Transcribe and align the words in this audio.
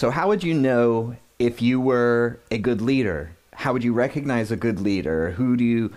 So, 0.00 0.08
how 0.08 0.28
would 0.28 0.42
you 0.42 0.54
know 0.54 1.14
if 1.38 1.60
you 1.60 1.78
were 1.78 2.40
a 2.50 2.56
good 2.56 2.80
leader? 2.80 3.32
How 3.52 3.74
would 3.74 3.84
you 3.84 3.92
recognize 3.92 4.50
a 4.50 4.56
good 4.56 4.80
leader? 4.80 5.32
Who 5.32 5.58
do 5.58 5.64
you 5.64 5.92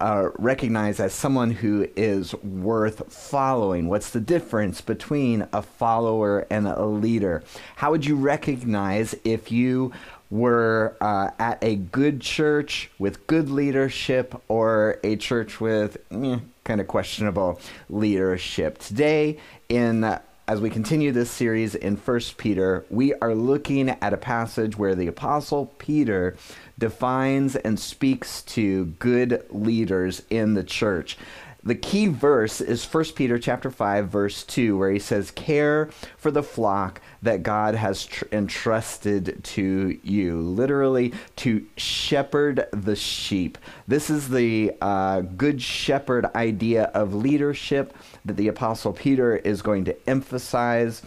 uh, 0.00 0.30
recognize 0.38 1.00
as 1.00 1.12
someone 1.12 1.50
who 1.50 1.86
is 1.96 2.34
worth 2.36 3.12
following? 3.12 3.88
What's 3.88 4.08
the 4.08 4.20
difference 4.20 4.80
between 4.80 5.46
a 5.52 5.60
follower 5.60 6.46
and 6.48 6.66
a 6.66 6.86
leader? 6.86 7.44
How 7.74 7.90
would 7.90 8.06
you 8.06 8.16
recognize 8.16 9.14
if 9.22 9.52
you 9.52 9.92
were 10.30 10.96
uh, 11.02 11.28
at 11.38 11.62
a 11.62 11.76
good 11.76 12.22
church 12.22 12.90
with 12.98 13.26
good 13.26 13.50
leadership 13.50 14.40
or 14.48 14.98
a 15.04 15.14
church 15.16 15.60
with 15.60 15.98
eh, 16.10 16.38
kind 16.64 16.80
of 16.80 16.86
questionable 16.86 17.60
leadership? 17.90 18.78
Today, 18.78 19.36
in 19.68 20.18
as 20.48 20.60
we 20.60 20.70
continue 20.70 21.10
this 21.10 21.28
series 21.28 21.74
in 21.74 21.96
First 21.96 22.36
Peter, 22.36 22.86
we 22.88 23.12
are 23.14 23.34
looking 23.34 23.90
at 23.90 24.12
a 24.12 24.16
passage 24.16 24.78
where 24.78 24.94
the 24.94 25.08
Apostle 25.08 25.74
Peter 25.78 26.36
defines 26.78 27.56
and 27.56 27.80
speaks 27.80 28.42
to 28.42 28.84
good 29.00 29.44
leaders 29.50 30.22
in 30.30 30.54
the 30.54 30.62
church. 30.62 31.18
The 31.66 31.74
key 31.74 32.06
verse 32.06 32.60
is 32.60 32.84
1 32.84 33.04
Peter 33.16 33.40
chapter 33.40 33.72
5 33.72 34.08
verse 34.08 34.44
2 34.44 34.78
where 34.78 34.92
he 34.92 35.00
says 35.00 35.32
care 35.32 35.90
for 36.16 36.30
the 36.30 36.44
flock 36.44 37.00
that 37.22 37.42
God 37.42 37.74
has 37.74 38.06
tr- 38.06 38.26
entrusted 38.30 39.42
to 39.42 39.98
you 40.04 40.40
literally 40.40 41.12
to 41.36 41.66
shepherd 41.76 42.68
the 42.70 42.94
sheep. 42.94 43.58
This 43.88 44.10
is 44.10 44.28
the 44.28 44.74
uh, 44.80 45.22
good 45.22 45.60
shepherd 45.60 46.26
idea 46.36 46.84
of 46.94 47.16
leadership 47.16 47.96
that 48.24 48.36
the 48.36 48.46
apostle 48.46 48.92
Peter 48.92 49.36
is 49.36 49.60
going 49.60 49.86
to 49.86 50.08
emphasize 50.08 51.02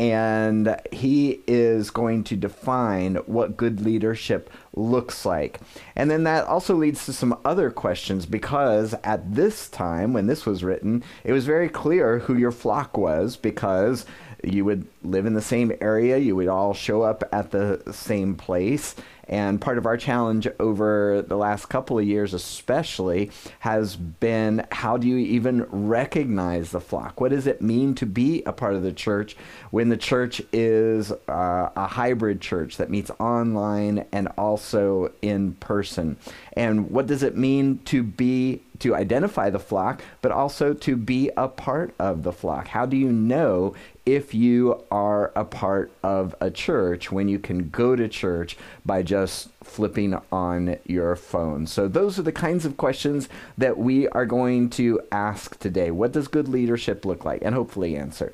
and 0.00 0.80
he 0.92 1.42
is 1.46 1.90
going 1.90 2.24
to 2.24 2.34
define 2.34 3.16
what 3.26 3.58
good 3.58 3.82
leadership 3.82 4.48
looks 4.74 5.26
like. 5.26 5.60
And 5.94 6.10
then 6.10 6.24
that 6.24 6.46
also 6.46 6.74
leads 6.74 7.04
to 7.04 7.12
some 7.12 7.38
other 7.44 7.70
questions 7.70 8.24
because 8.24 8.94
at 9.04 9.34
this 9.34 9.68
time, 9.68 10.14
when 10.14 10.26
this 10.26 10.46
was 10.46 10.64
written, 10.64 11.04
it 11.22 11.34
was 11.34 11.44
very 11.44 11.68
clear 11.68 12.20
who 12.20 12.34
your 12.34 12.50
flock 12.50 12.96
was 12.96 13.36
because 13.36 14.06
you 14.42 14.64
would 14.64 14.86
live 15.02 15.26
in 15.26 15.34
the 15.34 15.42
same 15.42 15.72
area, 15.80 16.18
you 16.18 16.36
would 16.36 16.48
all 16.48 16.74
show 16.74 17.02
up 17.02 17.24
at 17.32 17.50
the 17.50 17.82
same 17.92 18.34
place, 18.34 18.94
and 19.30 19.60
part 19.60 19.78
of 19.78 19.86
our 19.86 19.96
challenge 19.96 20.48
over 20.58 21.22
the 21.22 21.36
last 21.36 21.66
couple 21.66 22.00
of 22.00 22.04
years, 22.04 22.34
especially, 22.34 23.30
has 23.60 23.94
been 23.94 24.66
how 24.72 24.96
do 24.96 25.06
you 25.06 25.18
even 25.18 25.62
recognize 25.70 26.72
the 26.72 26.80
flock? 26.80 27.20
What 27.20 27.30
does 27.30 27.46
it 27.46 27.62
mean 27.62 27.94
to 27.94 28.06
be 28.06 28.42
a 28.42 28.52
part 28.52 28.74
of 28.74 28.82
the 28.82 28.92
church 28.92 29.36
when 29.70 29.88
the 29.88 29.96
church 29.96 30.42
is 30.52 31.12
uh, 31.12 31.70
a 31.76 31.86
hybrid 31.86 32.40
church 32.40 32.76
that 32.78 32.90
meets 32.90 33.12
online 33.20 34.04
and 34.10 34.26
also 34.36 35.12
in 35.22 35.52
person? 35.54 36.16
And 36.54 36.90
what 36.90 37.06
does 37.06 37.22
it 37.22 37.36
mean 37.36 37.78
to 37.84 38.02
be 38.02 38.62
to 38.80 38.96
identify 38.96 39.48
the 39.48 39.60
flock, 39.60 40.02
but 40.22 40.32
also 40.32 40.74
to 40.74 40.96
be 40.96 41.30
a 41.36 41.46
part 41.46 41.94
of 42.00 42.24
the 42.24 42.32
flock? 42.32 42.66
How 42.66 42.84
do 42.84 42.96
you 42.96 43.12
know 43.12 43.74
if 44.14 44.34
you 44.34 44.84
are 44.90 45.30
a 45.36 45.44
part 45.44 45.92
of 46.02 46.34
a 46.40 46.50
church 46.50 47.12
when 47.12 47.28
you 47.28 47.38
can 47.38 47.68
go 47.70 47.94
to 47.94 48.08
church 48.08 48.56
by 48.84 49.02
just 49.02 49.50
flipping 49.62 50.18
on 50.32 50.76
your 50.84 51.14
phone? 51.14 51.66
So, 51.66 51.86
those 51.86 52.18
are 52.18 52.22
the 52.22 52.32
kinds 52.32 52.64
of 52.64 52.76
questions 52.76 53.28
that 53.56 53.78
we 53.78 54.08
are 54.08 54.26
going 54.26 54.68
to 54.70 55.00
ask 55.12 55.58
today. 55.60 55.92
What 55.92 56.12
does 56.12 56.26
good 56.26 56.48
leadership 56.48 57.04
look 57.04 57.24
like? 57.24 57.42
And 57.42 57.54
hopefully 57.54 57.96
answer. 57.96 58.32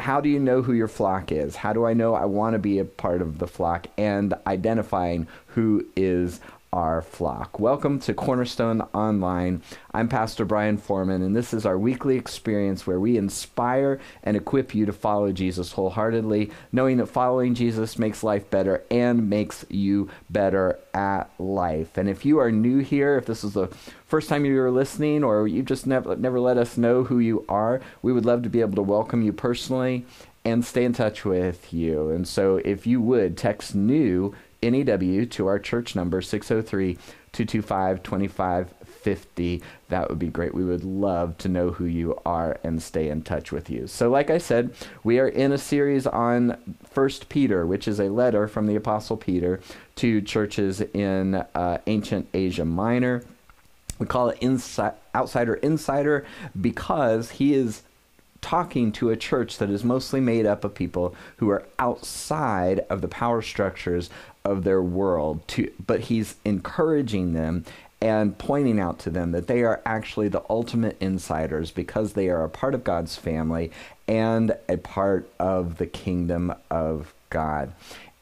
How 0.00 0.20
do 0.20 0.28
you 0.28 0.40
know 0.40 0.60
who 0.60 0.74
your 0.74 0.88
flock 0.88 1.32
is? 1.32 1.56
How 1.56 1.72
do 1.72 1.86
I 1.86 1.94
know 1.94 2.14
I 2.14 2.26
want 2.26 2.54
to 2.54 2.58
be 2.58 2.78
a 2.78 2.84
part 2.84 3.22
of 3.22 3.38
the 3.38 3.46
flock? 3.46 3.86
And 3.96 4.34
identifying 4.46 5.26
who 5.46 5.86
is 5.96 6.40
our 6.72 7.00
flock. 7.00 7.58
Welcome 7.58 7.98
to 8.00 8.12
Cornerstone 8.12 8.82
Online. 8.92 9.62
I'm 9.94 10.08
Pastor 10.08 10.44
Brian 10.44 10.76
Foreman, 10.76 11.22
and 11.22 11.34
this 11.34 11.54
is 11.54 11.64
our 11.64 11.78
weekly 11.78 12.16
experience 12.16 12.86
where 12.86 13.00
we 13.00 13.16
inspire 13.16 13.98
and 14.22 14.36
equip 14.36 14.74
you 14.74 14.84
to 14.86 14.92
follow 14.92 15.32
Jesus 15.32 15.72
wholeheartedly, 15.72 16.50
knowing 16.70 16.98
that 16.98 17.06
following 17.06 17.54
Jesus 17.54 17.98
makes 17.98 18.22
life 18.22 18.50
better 18.50 18.84
and 18.90 19.30
makes 19.30 19.64
you 19.70 20.10
better 20.28 20.78
at 20.92 21.30
life. 21.38 21.96
And 21.96 22.08
if 22.08 22.24
you 22.24 22.38
are 22.38 22.52
new 22.52 22.78
here, 22.78 23.16
if 23.16 23.26
this 23.26 23.44
is 23.44 23.54
the 23.54 23.68
first 24.06 24.28
time 24.28 24.44
you 24.44 24.60
are 24.60 24.70
listening, 24.70 25.24
or 25.24 25.48
you 25.48 25.62
just 25.62 25.86
never, 25.86 26.16
never 26.16 26.38
let 26.38 26.58
us 26.58 26.76
know 26.76 27.04
who 27.04 27.18
you 27.18 27.44
are, 27.48 27.80
we 28.02 28.12
would 28.12 28.26
love 28.26 28.42
to 28.42 28.50
be 28.50 28.60
able 28.60 28.76
to 28.76 28.82
welcome 28.82 29.22
you 29.22 29.32
personally 29.32 30.04
and 30.44 30.64
stay 30.64 30.84
in 30.84 30.92
touch 30.92 31.24
with 31.24 31.72
you. 31.72 32.10
And 32.10 32.26
so 32.26 32.56
if 32.64 32.86
you 32.86 33.00
would 33.00 33.36
text 33.36 33.74
new 33.74 34.34
NEW 34.62 35.26
to 35.26 35.46
our 35.46 35.58
church 35.58 35.94
number 35.94 36.20
603 36.20 36.98
225 37.32 38.02
2550. 38.02 39.62
That 39.88 40.08
would 40.08 40.18
be 40.18 40.28
great. 40.28 40.54
We 40.54 40.64
would 40.64 40.84
love 40.84 41.38
to 41.38 41.48
know 41.48 41.70
who 41.70 41.84
you 41.84 42.18
are 42.26 42.58
and 42.64 42.82
stay 42.82 43.08
in 43.08 43.22
touch 43.22 43.52
with 43.52 43.70
you. 43.70 43.86
So, 43.86 44.10
like 44.10 44.30
I 44.30 44.38
said, 44.38 44.74
we 45.04 45.18
are 45.18 45.28
in 45.28 45.52
a 45.52 45.58
series 45.58 46.06
on 46.06 46.76
First 46.84 47.28
Peter, 47.28 47.66
which 47.66 47.86
is 47.86 48.00
a 48.00 48.08
letter 48.08 48.48
from 48.48 48.66
the 48.66 48.76
Apostle 48.76 49.16
Peter 49.16 49.60
to 49.96 50.20
churches 50.20 50.80
in 50.80 51.36
uh, 51.54 51.78
ancient 51.86 52.28
Asia 52.34 52.64
Minor. 52.64 53.24
We 53.98 54.06
call 54.06 54.30
it 54.30 54.40
insi- 54.40 54.94
outsider 55.14 55.54
insider 55.54 56.24
because 56.60 57.32
he 57.32 57.54
is 57.54 57.82
talking 58.40 58.92
to 58.92 59.10
a 59.10 59.16
church 59.16 59.58
that 59.58 59.70
is 59.70 59.82
mostly 59.82 60.20
made 60.20 60.46
up 60.46 60.64
of 60.64 60.74
people 60.74 61.14
who 61.38 61.50
are 61.50 61.64
outside 61.78 62.80
of 62.88 63.00
the 63.00 63.08
power 63.08 63.42
structures 63.42 64.10
of 64.44 64.64
their 64.64 64.82
world 64.82 65.46
to 65.48 65.72
but 65.86 66.00
he's 66.00 66.36
encouraging 66.44 67.32
them 67.32 67.64
and 68.00 68.38
pointing 68.38 68.78
out 68.78 68.98
to 69.00 69.10
them 69.10 69.32
that 69.32 69.48
they 69.48 69.62
are 69.64 69.82
actually 69.84 70.28
the 70.28 70.42
ultimate 70.48 70.96
insiders 71.00 71.70
because 71.70 72.12
they 72.12 72.28
are 72.28 72.44
a 72.44 72.48
part 72.48 72.74
of 72.74 72.84
God's 72.84 73.16
family 73.16 73.72
and 74.06 74.56
a 74.68 74.76
part 74.76 75.28
of 75.40 75.78
the 75.78 75.86
kingdom 75.86 76.54
of 76.70 77.12
God 77.28 77.72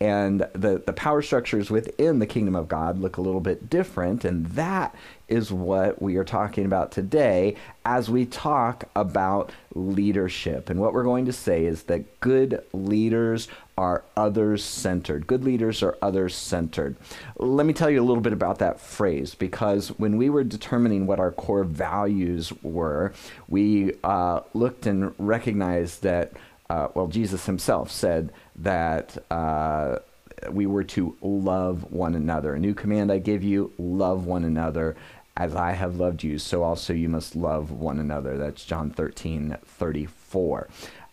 and 0.00 0.41
the, 0.53 0.82
the 0.84 0.93
power 0.93 1.22
structures 1.22 1.71
within 1.71 2.19
the 2.19 2.27
kingdom 2.27 2.54
of 2.54 2.69
God 2.69 2.98
look 2.98 3.16
a 3.16 3.22
little 3.22 3.41
bit 3.41 3.71
different. 3.71 4.25
And 4.27 4.47
that 4.48 4.94
is 5.27 5.50
what 5.50 6.03
we 6.03 6.16
are 6.16 6.25
talking 6.25 6.66
about 6.66 6.93
today 6.93 7.56
as 7.84 8.10
we 8.10 8.27
talk 8.27 8.84
about 8.94 9.53
leadership. 9.75 10.69
And 10.69 10.81
what 10.81 10.93
we're 10.93 11.03
going 11.03 11.25
to 11.27 11.33
say 11.33 11.65
is 11.65 11.84
that 11.84 12.21
good 12.21 12.62
leaders 12.75 13.48
are 13.76 14.03
others 14.16 14.64
centered. 14.64 15.26
Good 15.26 15.44
leaders 15.44 15.82
are 15.82 15.98
others 16.00 16.34
centered. 16.34 16.97
Let 17.37 17.66
me 17.66 17.72
tell 17.72 17.91
you 17.91 18.00
a 18.00 18.04
little 18.04 18.22
bit 18.22 18.32
about 18.32 18.59
that 18.59 18.81
phrase 18.81 19.34
because 19.34 19.88
when 19.98 20.16
we 20.16 20.31
were 20.31 20.44
determining 20.44 21.06
what 21.06 21.20
our 21.20 21.31
core 21.31 21.64
values 21.64 22.53
were, 22.62 23.12
we 23.48 23.92
uh, 24.03 24.41
looked 24.54 24.86
and 24.86 25.15
recognized 25.19 26.03
that, 26.03 26.32
uh, 26.70 26.88
well, 26.94 27.06
Jesus 27.06 27.44
himself 27.47 27.91
said, 27.91 28.32
that 28.56 29.19
uh, 29.31 29.98
we 30.50 30.66
were 30.66 30.84
to 30.84 31.16
love 31.20 31.92
one 31.92 32.15
another. 32.15 32.54
A 32.54 32.59
new 32.59 32.75
command 32.75 33.12
I 33.12 33.19
give 33.19 33.42
you 33.42 33.72
love 33.78 34.26
one 34.26 34.44
another. 34.44 34.97
As 35.38 35.54
I 35.54 35.72
have 35.72 35.97
loved 35.97 36.25
you, 36.25 36.38
so 36.38 36.62
also 36.62 36.94
you 36.94 37.10
must 37.10 37.36
love 37.36 37.70
one 37.70 37.98
another. 37.98 38.38
That's 38.38 38.65
John 38.65 38.91
13 38.91 39.59
34. 39.66 40.69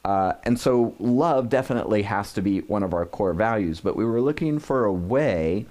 Uh, 0.05 0.33
and 0.43 0.59
so 0.59 0.95
love 0.99 1.49
definitely 1.49 2.01
has 2.01 2.33
to 2.33 2.41
be 2.41 2.59
one 2.61 2.83
of 2.83 2.93
our 2.93 3.05
core 3.05 3.33
values, 3.33 3.79
but 3.79 3.95
we 3.95 4.05
were 4.05 4.21
looking 4.21 4.59
for 4.59 4.83
a 4.83 4.93
way 4.93 5.65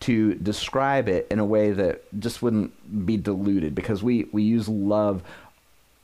to 0.00 0.34
describe 0.36 1.08
it 1.08 1.26
in 1.30 1.38
a 1.38 1.44
way 1.44 1.72
that 1.72 2.02
just 2.20 2.42
wouldn't 2.42 3.06
be 3.06 3.16
diluted 3.16 3.74
because 3.74 4.02
we, 4.02 4.24
we 4.30 4.42
use 4.42 4.68
love 4.68 5.22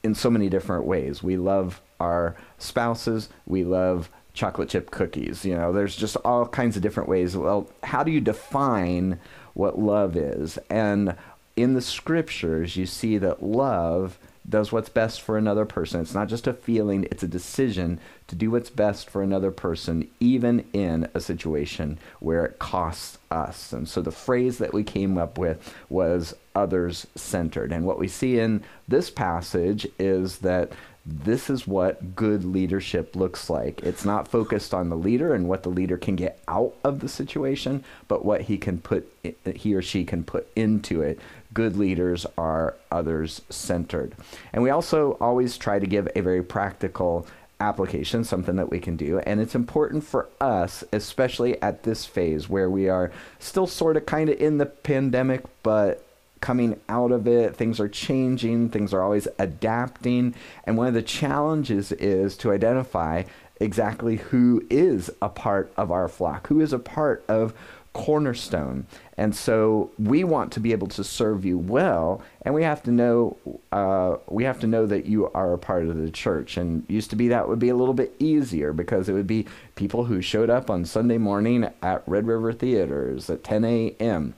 in 0.02 0.14
so 0.14 0.30
many 0.30 0.48
different 0.48 0.84
ways. 0.84 1.22
We 1.22 1.36
love 1.36 1.80
our 2.00 2.36
spouses, 2.58 3.28
we 3.46 3.64
love 3.64 4.08
chocolate 4.32 4.68
chip 4.68 4.90
cookies. 4.90 5.44
You 5.44 5.54
know, 5.54 5.72
there's 5.72 5.94
just 5.94 6.16
all 6.24 6.46
kinds 6.46 6.76
of 6.76 6.82
different 6.82 7.08
ways. 7.08 7.36
Well, 7.36 7.68
how 7.84 8.02
do 8.02 8.10
you 8.10 8.20
define 8.20 9.20
what 9.54 9.78
love 9.78 10.16
is? 10.16 10.58
And 10.68 11.16
in 11.56 11.74
the 11.74 11.80
scriptures, 11.80 12.76
you 12.76 12.86
see 12.86 13.16
that 13.18 13.42
love 13.42 14.18
does 14.48 14.72
what's 14.72 14.88
best 14.88 15.20
for 15.20 15.38
another 15.38 15.64
person. 15.64 16.00
It's 16.00 16.14
not 16.14 16.28
just 16.28 16.46
a 16.46 16.52
feeling, 16.52 17.06
it's 17.10 17.22
a 17.22 17.28
decision 17.28 17.98
to 18.28 18.36
do 18.36 18.50
what's 18.50 18.70
best 18.70 19.08
for 19.08 19.22
another 19.22 19.50
person, 19.50 20.08
even 20.20 20.64
in 20.72 21.08
a 21.14 21.20
situation 21.20 21.98
where 22.20 22.44
it 22.44 22.58
costs 22.58 23.18
us. 23.30 23.72
And 23.72 23.88
so 23.88 24.02
the 24.02 24.10
phrase 24.10 24.58
that 24.58 24.74
we 24.74 24.82
came 24.82 25.16
up 25.16 25.38
with 25.38 25.74
was 25.88 26.34
others 26.54 27.06
centered. 27.14 27.72
And 27.72 27.84
what 27.84 27.98
we 27.98 28.08
see 28.08 28.38
in 28.38 28.62
this 28.86 29.10
passage 29.10 29.86
is 29.98 30.38
that 30.38 30.72
this 31.06 31.50
is 31.50 31.66
what 31.66 32.16
good 32.16 32.44
leadership 32.44 33.14
looks 33.14 33.50
like. 33.50 33.82
It's 33.82 34.04
not 34.04 34.28
focused 34.28 34.72
on 34.72 34.88
the 34.88 34.96
leader 34.96 35.34
and 35.34 35.48
what 35.48 35.62
the 35.62 35.68
leader 35.68 35.98
can 35.98 36.16
get 36.16 36.40
out 36.48 36.74
of 36.82 37.00
the 37.00 37.08
situation, 37.08 37.84
but 38.08 38.24
what 38.24 38.42
he 38.42 38.56
can 38.56 38.78
put 38.78 39.10
he 39.54 39.74
or 39.74 39.82
she 39.82 40.04
can 40.04 40.24
put 40.24 40.48
into 40.56 41.02
it. 41.02 41.18
Good 41.52 41.76
leaders 41.76 42.24
are 42.38 42.74
others 42.90 43.42
centered. 43.50 44.14
And 44.52 44.62
we 44.62 44.70
also 44.70 45.12
always 45.20 45.58
try 45.58 45.78
to 45.78 45.86
give 45.86 46.08
a 46.16 46.22
very 46.22 46.42
practical 46.42 47.26
application, 47.60 48.24
something 48.24 48.56
that 48.56 48.70
we 48.70 48.80
can 48.80 48.96
do. 48.96 49.18
And 49.20 49.40
it's 49.40 49.54
important 49.54 50.04
for 50.04 50.28
us, 50.40 50.84
especially 50.92 51.60
at 51.62 51.82
this 51.82 52.04
phase 52.06 52.48
where 52.48 52.68
we 52.68 52.88
are 52.88 53.12
still 53.38 53.66
sort 53.66 53.96
of 53.96 54.06
kind 54.06 54.28
of 54.28 54.40
in 54.40 54.58
the 54.58 54.66
pandemic, 54.66 55.44
but 55.62 56.03
coming 56.44 56.78
out 56.90 57.10
of 57.10 57.26
it. 57.26 57.56
Things 57.56 57.80
are 57.80 57.88
changing, 57.88 58.68
things 58.68 58.92
are 58.92 59.00
always 59.00 59.26
adapting. 59.38 60.34
And 60.64 60.76
one 60.76 60.86
of 60.86 60.92
the 60.92 61.00
challenges 61.00 61.90
is 61.92 62.36
to 62.36 62.52
identify 62.52 63.22
exactly 63.60 64.16
who 64.16 64.62
is 64.68 65.10
a 65.22 65.30
part 65.30 65.72
of 65.78 65.90
our 65.90 66.06
flock, 66.06 66.48
who 66.48 66.60
is 66.60 66.74
a 66.74 66.78
part 66.78 67.24
of 67.28 67.54
cornerstone. 67.94 68.86
And 69.16 69.34
so 69.34 69.90
we 69.98 70.22
want 70.22 70.52
to 70.52 70.60
be 70.60 70.72
able 70.72 70.88
to 70.88 71.02
serve 71.02 71.46
you 71.46 71.56
well, 71.56 72.20
and 72.42 72.54
we 72.54 72.62
have 72.62 72.82
to 72.82 72.90
know 72.90 73.38
uh, 73.72 74.16
we 74.28 74.44
have 74.44 74.60
to 74.60 74.66
know 74.66 74.84
that 74.84 75.06
you 75.06 75.30
are 75.30 75.54
a 75.54 75.58
part 75.58 75.86
of 75.86 75.96
the 75.96 76.10
church. 76.10 76.58
And 76.58 76.84
used 76.88 77.08
to 77.08 77.16
be 77.16 77.28
that 77.28 77.48
would 77.48 77.58
be 77.58 77.70
a 77.70 77.76
little 77.76 77.94
bit 77.94 78.14
easier 78.18 78.74
because 78.74 79.08
it 79.08 79.14
would 79.14 79.26
be 79.26 79.46
people 79.76 80.04
who 80.04 80.20
showed 80.20 80.50
up 80.50 80.68
on 80.68 80.84
Sunday 80.84 81.16
morning 81.16 81.70
at 81.80 82.02
Red 82.06 82.26
River 82.26 82.52
Theaters 82.52 83.30
at 83.30 83.44
10 83.44 83.64
a.m. 83.64 84.34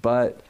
But 0.00 0.40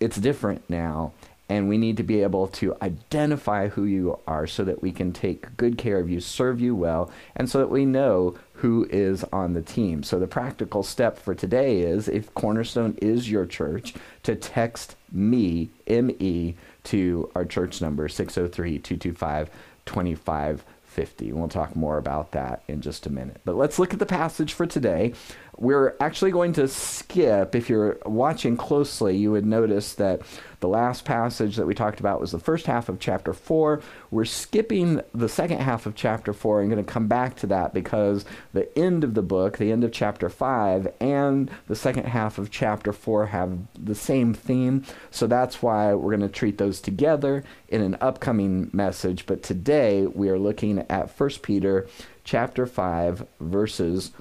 it's 0.00 0.16
different 0.16 0.68
now, 0.68 1.12
and 1.48 1.68
we 1.68 1.78
need 1.78 1.96
to 1.96 2.02
be 2.02 2.22
able 2.22 2.46
to 2.46 2.76
identify 2.82 3.68
who 3.68 3.84
you 3.84 4.18
are 4.26 4.46
so 4.46 4.64
that 4.64 4.82
we 4.82 4.92
can 4.92 5.12
take 5.12 5.56
good 5.56 5.78
care 5.78 5.98
of 5.98 6.10
you, 6.10 6.20
serve 6.20 6.60
you 6.60 6.74
well, 6.74 7.10
and 7.34 7.48
so 7.48 7.58
that 7.58 7.70
we 7.70 7.86
know 7.86 8.36
who 8.54 8.86
is 8.90 9.24
on 9.32 9.54
the 9.54 9.62
team. 9.62 10.02
So 10.02 10.18
the 10.18 10.26
practical 10.26 10.82
step 10.82 11.18
for 11.18 11.34
today 11.34 11.80
is 11.80 12.08
if 12.08 12.34
Cornerstone 12.34 12.98
is 13.00 13.30
your 13.30 13.46
church, 13.46 13.94
to 14.24 14.34
text 14.34 14.96
me, 15.10 15.70
M 15.86 16.10
E, 16.18 16.54
to 16.84 17.30
our 17.34 17.44
church 17.44 17.80
number 17.80 18.08
603 18.08 18.78
225 18.78 19.50
2550. 19.86 21.32
We'll 21.32 21.48
talk 21.48 21.74
more 21.74 21.96
about 21.96 22.32
that 22.32 22.62
in 22.68 22.82
just 22.82 23.06
a 23.06 23.10
minute. 23.10 23.40
But 23.44 23.56
let's 23.56 23.78
look 23.78 23.94
at 23.94 23.98
the 23.98 24.06
passage 24.06 24.52
for 24.52 24.66
today. 24.66 25.14
We're 25.60 25.96
actually 25.98 26.30
going 26.30 26.52
to 26.52 26.68
skip, 26.68 27.56
if 27.56 27.68
you're 27.68 27.98
watching 28.06 28.56
closely, 28.56 29.16
you 29.16 29.32
would 29.32 29.44
notice 29.44 29.94
that 29.94 30.22
the 30.60 30.68
last 30.68 31.04
passage 31.04 31.56
that 31.56 31.66
we 31.66 31.74
talked 31.74 31.98
about 31.98 32.20
was 32.20 32.30
the 32.30 32.38
first 32.38 32.66
half 32.66 32.88
of 32.88 33.00
chapter 33.00 33.32
4. 33.32 33.82
We're 34.12 34.24
skipping 34.24 35.02
the 35.12 35.28
second 35.28 35.58
half 35.60 35.84
of 35.84 35.96
chapter 35.96 36.32
4 36.32 36.60
and 36.60 36.70
going 36.70 36.84
to 36.84 36.92
come 36.92 37.08
back 37.08 37.34
to 37.38 37.48
that 37.48 37.74
because 37.74 38.24
the 38.52 38.76
end 38.78 39.02
of 39.02 39.14
the 39.14 39.22
book, 39.22 39.58
the 39.58 39.72
end 39.72 39.82
of 39.82 39.90
chapter 39.90 40.28
5, 40.28 40.92
and 41.00 41.50
the 41.66 41.76
second 41.76 42.04
half 42.04 42.38
of 42.38 42.52
chapter 42.52 42.92
4 42.92 43.26
have 43.26 43.58
the 43.74 43.96
same 43.96 44.34
theme. 44.34 44.84
So 45.10 45.26
that's 45.26 45.60
why 45.60 45.92
we're 45.92 46.16
going 46.16 46.28
to 46.28 46.34
treat 46.34 46.58
those 46.58 46.80
together 46.80 47.42
in 47.68 47.82
an 47.82 47.96
upcoming 48.00 48.70
message. 48.72 49.26
But 49.26 49.42
today 49.42 50.06
we 50.06 50.28
are 50.28 50.38
looking 50.38 50.86
at 50.88 51.10
1 51.18 51.30
Peter 51.42 51.88
chapter 52.22 52.66
5, 52.66 53.26
verses 53.40 54.12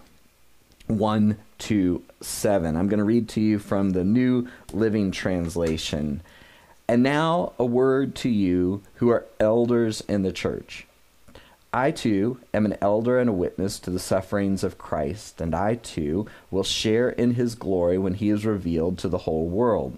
1 0.88 1.38
to 1.58 2.04
7. 2.22 2.76
I'm 2.76 2.88
going 2.88 3.00
to 3.00 3.04
read 3.04 3.30
to 3.30 3.42
you 3.42 3.60
from 3.60 3.92
the 3.92 4.04
New 4.04 4.48
Living 4.72 5.12
Translation. 5.12 6.22
And 6.88 7.04
now 7.04 7.54
a 7.60 7.66
word 7.66 8.16
to 8.18 8.30
you 8.30 8.82
who 8.96 9.10
are 9.10 9.26
elders 9.40 10.02
in 10.08 10.24
the 10.24 10.32
church. 10.32 10.88
I 11.74 11.92
too 11.92 12.40
am 12.54 12.66
an 12.66 12.78
elder 12.82 13.20
and 13.20 13.30
a 13.30 13.34
witness 13.34 13.78
to 13.80 13.92
the 13.92 14.00
sufferings 14.00 14.64
of 14.64 14.78
Christ, 14.78 15.42
and 15.42 15.54
I 15.54 15.76
too 15.76 16.26
will 16.50 16.64
share 16.64 17.10
in 17.10 17.34
his 17.34 17.56
glory 17.56 17.98
when 17.98 18.14
he 18.16 18.30
is 18.30 18.46
revealed 18.46 18.98
to 19.00 19.10
the 19.10 19.20
whole 19.20 19.48
world. 19.48 19.98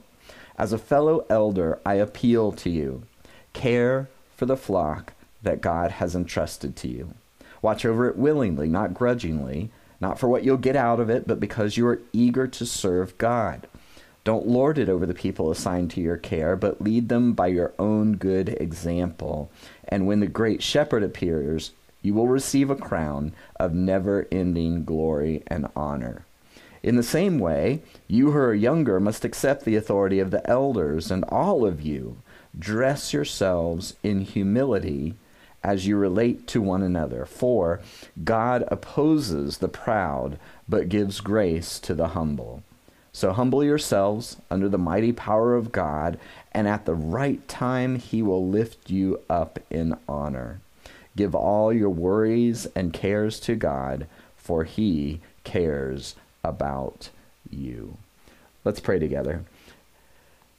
As 0.57 0.73
a 0.73 0.79
fellow 0.79 1.25
elder, 1.29 1.79
I 1.85 1.93
appeal 1.95 2.51
to 2.53 2.69
you 2.69 3.03
care 3.53 4.09
for 4.35 4.45
the 4.45 4.57
flock 4.57 5.13
that 5.43 5.61
God 5.61 5.91
has 5.91 6.15
entrusted 6.15 6.75
to 6.77 6.87
you. 6.87 7.13
Watch 7.61 7.85
over 7.85 8.09
it 8.09 8.17
willingly, 8.17 8.67
not 8.67 8.93
grudgingly 8.93 9.69
not 10.01 10.19
for 10.19 10.27
what 10.29 10.43
you'll 10.43 10.57
get 10.57 10.75
out 10.75 10.99
of 10.99 11.09
it, 11.09 11.27
but 11.27 11.39
because 11.39 11.77
you 11.77 11.87
are 11.87 12.01
eager 12.13 12.47
to 12.47 12.65
serve 12.65 13.17
God. 13.17 13.67
Don't 14.23 14.47
lord 14.47 14.77
it 14.77 14.89
over 14.89 15.05
the 15.05 15.13
people 15.13 15.49
assigned 15.49 15.91
to 15.91 16.01
your 16.01 16.17
care, 16.17 16.55
but 16.55 16.81
lead 16.81 17.09
them 17.09 17.33
by 17.33 17.47
your 17.47 17.73
own 17.79 18.15
good 18.15 18.49
example. 18.49 19.49
And 19.87 20.05
when 20.05 20.19
the 20.19 20.27
great 20.27 20.61
shepherd 20.61 21.03
appears, 21.03 21.71
you 22.01 22.13
will 22.13 22.27
receive 22.27 22.69
a 22.69 22.75
crown 22.75 23.33
of 23.59 23.73
never 23.73 24.27
ending 24.31 24.83
glory 24.83 25.43
and 25.47 25.67
honor. 25.75 26.25
In 26.81 26.95
the 26.95 27.03
same 27.03 27.39
way, 27.39 27.81
you 28.07 28.31
who 28.31 28.37
are 28.37 28.53
younger 28.53 28.99
must 28.99 29.25
accept 29.25 29.65
the 29.65 29.75
authority 29.75 30.19
of 30.19 30.31
the 30.31 30.47
elders, 30.49 31.11
and 31.11 31.25
all 31.25 31.65
of 31.65 31.81
you 31.81 32.17
dress 32.57 33.13
yourselves 33.13 33.95
in 34.01 34.21
humility 34.21 35.15
as 35.63 35.87
you 35.87 35.97
relate 35.97 36.47
to 36.47 36.61
one 36.61 36.81
another. 36.81 37.25
For 37.25 37.81
God 38.23 38.63
opposes 38.67 39.57
the 39.57 39.67
proud, 39.67 40.39
but 40.67 40.89
gives 40.89 41.19
grace 41.19 41.79
to 41.79 41.93
the 41.93 42.09
humble. 42.09 42.63
So 43.11 43.33
humble 43.33 43.63
yourselves 43.63 44.37
under 44.49 44.69
the 44.69 44.77
mighty 44.77 45.11
power 45.11 45.55
of 45.55 45.71
God, 45.71 46.19
and 46.51 46.67
at 46.67 46.85
the 46.85 46.95
right 46.95 47.45
time 47.47 47.97
he 47.97 48.21
will 48.21 48.47
lift 48.47 48.89
you 48.89 49.19
up 49.29 49.59
in 49.69 49.97
honor. 50.07 50.61
Give 51.15 51.35
all 51.35 51.73
your 51.73 51.89
worries 51.89 52.67
and 52.75 52.93
cares 52.93 53.39
to 53.41 53.55
God, 53.55 54.07
for 54.37 54.63
he 54.63 55.19
cares 55.43 56.15
about 56.43 57.09
you. 57.49 57.97
Let's 58.63 58.79
pray 58.79 58.99
together. 58.99 59.43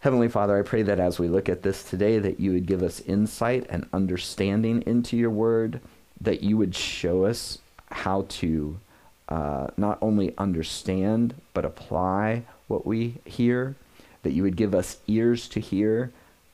Heavenly 0.00 0.29
Father, 0.29 0.58
I 0.58 0.62
pray 0.62 0.81
that 0.85 0.99
as 0.99 1.19
we 1.19 1.29
look 1.29 1.50
at 1.50 1.61
this 1.61 1.85
today, 1.85 2.19
that 2.19 2.41
you 2.41 2.52
would 2.52 2.64
give 2.64 2.82
us 2.82 3.02
insight 3.02 3.67
and 3.69 3.87
understanding 3.93 4.82
into 4.87 5.14
your 5.14 5.29
word, 5.29 5.79
that 6.19 6.43
you 6.43 6.56
would 6.56 6.75
show 6.75 7.26
us 7.26 7.58
how 7.91 8.25
to 8.31 8.81
uh, 9.29 9.67
not 9.76 9.99
only 10.00 10.32
understand, 10.38 11.35
but 11.52 11.67
apply 11.67 12.44
what 12.67 12.87
we 12.87 13.17
hear, 13.26 13.76
that 14.23 14.32
you 14.32 14.43
would 14.43 14.56
give 14.56 14.75
us 14.75 15.00
ears 15.06 15.47
to 15.49 15.61
hear 15.61 16.11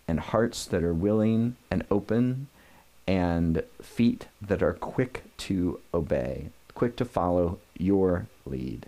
and 0.08 0.18
hearts 0.18 0.66
that 0.66 0.82
are 0.82 0.92
willing 0.92 1.54
and 1.70 1.84
open 1.88 2.48
and 3.06 3.62
feet 3.80 4.26
that 4.42 4.60
are 4.60 4.72
quick 4.72 5.22
to 5.36 5.78
obey, 5.94 6.48
quick 6.74 6.96
to 6.96 7.04
follow 7.04 7.60
your 7.78 8.26
lead. 8.44 8.86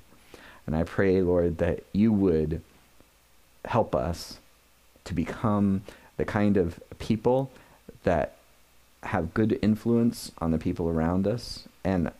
And 0.66 0.74
I 0.74 0.82
pray, 0.82 1.22
Lord, 1.22 1.58
that 1.58 1.84
you 1.92 2.12
would 2.12 2.60
help 3.64 3.94
us 3.94 4.40
to 5.08 5.14
become 5.14 5.82
the 6.18 6.24
kind 6.24 6.58
of 6.58 6.78
people 6.98 7.50
that 8.04 8.36
have 9.04 9.32
good 9.32 9.58
influence 9.62 10.30
on 10.38 10.50
the 10.50 10.58
people 10.58 10.86
around 10.86 11.26
us 11.26 11.66
and 11.82 12.12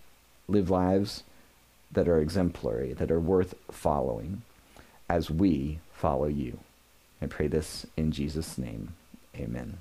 live 0.49 0.70
lives 0.70 1.23
that 1.93 2.08
are 2.08 2.19
exemplary, 2.19 2.94
that 2.94 3.11
are 3.11 3.20
worth 3.20 3.55
following 3.70 4.40
as 5.07 5.30
we 5.30 5.80
follow 5.92 6.26
you. 6.26 6.59
I 7.21 7.26
pray 7.26 7.47
this 7.47 7.85
in 7.95 8.11
Jesus' 8.11 8.57
name. 8.57 8.95
Amen. 9.37 9.78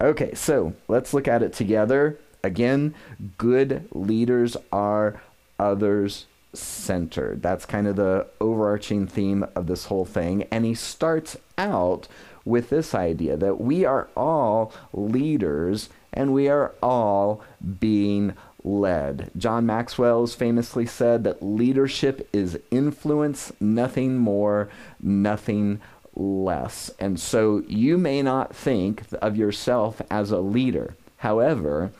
Okay, 0.00 0.34
so 0.34 0.74
let's 0.88 1.14
look 1.14 1.28
at 1.28 1.42
it 1.42 1.52
together. 1.52 2.18
Again, 2.42 2.94
good 3.38 3.86
leaders 3.92 4.56
are 4.72 5.22
others 5.56 6.26
centered. 6.54 7.42
That's 7.42 7.66
kind 7.66 7.86
of 7.86 7.96
the 7.96 8.26
overarching 8.40 9.06
theme 9.06 9.46
of 9.54 9.66
this 9.66 9.86
whole 9.86 10.04
thing. 10.04 10.44
And 10.50 10.64
he 10.64 10.74
starts 10.74 11.36
out 11.56 12.08
with 12.44 12.70
this 12.70 12.94
idea 12.94 13.36
that 13.36 13.60
we 13.60 13.84
are 13.84 14.08
all 14.16 14.72
leaders 14.92 15.88
and 16.12 16.32
we 16.32 16.48
are 16.48 16.74
all 16.82 17.42
being 17.80 18.34
led. 18.64 19.30
John 19.36 19.66
Maxwell 19.66 20.26
famously 20.26 20.86
said 20.86 21.24
that 21.24 21.42
leadership 21.42 22.28
is 22.32 22.58
influence, 22.70 23.52
nothing 23.60 24.18
more, 24.18 24.68
nothing 25.00 25.80
less. 26.14 26.90
And 26.98 27.18
so 27.18 27.62
you 27.66 27.98
may 27.98 28.22
not 28.22 28.54
think 28.54 29.04
of 29.20 29.36
yourself 29.36 30.02
as 30.10 30.30
a 30.30 30.40
leader. 30.40 30.94
However, 31.18 31.92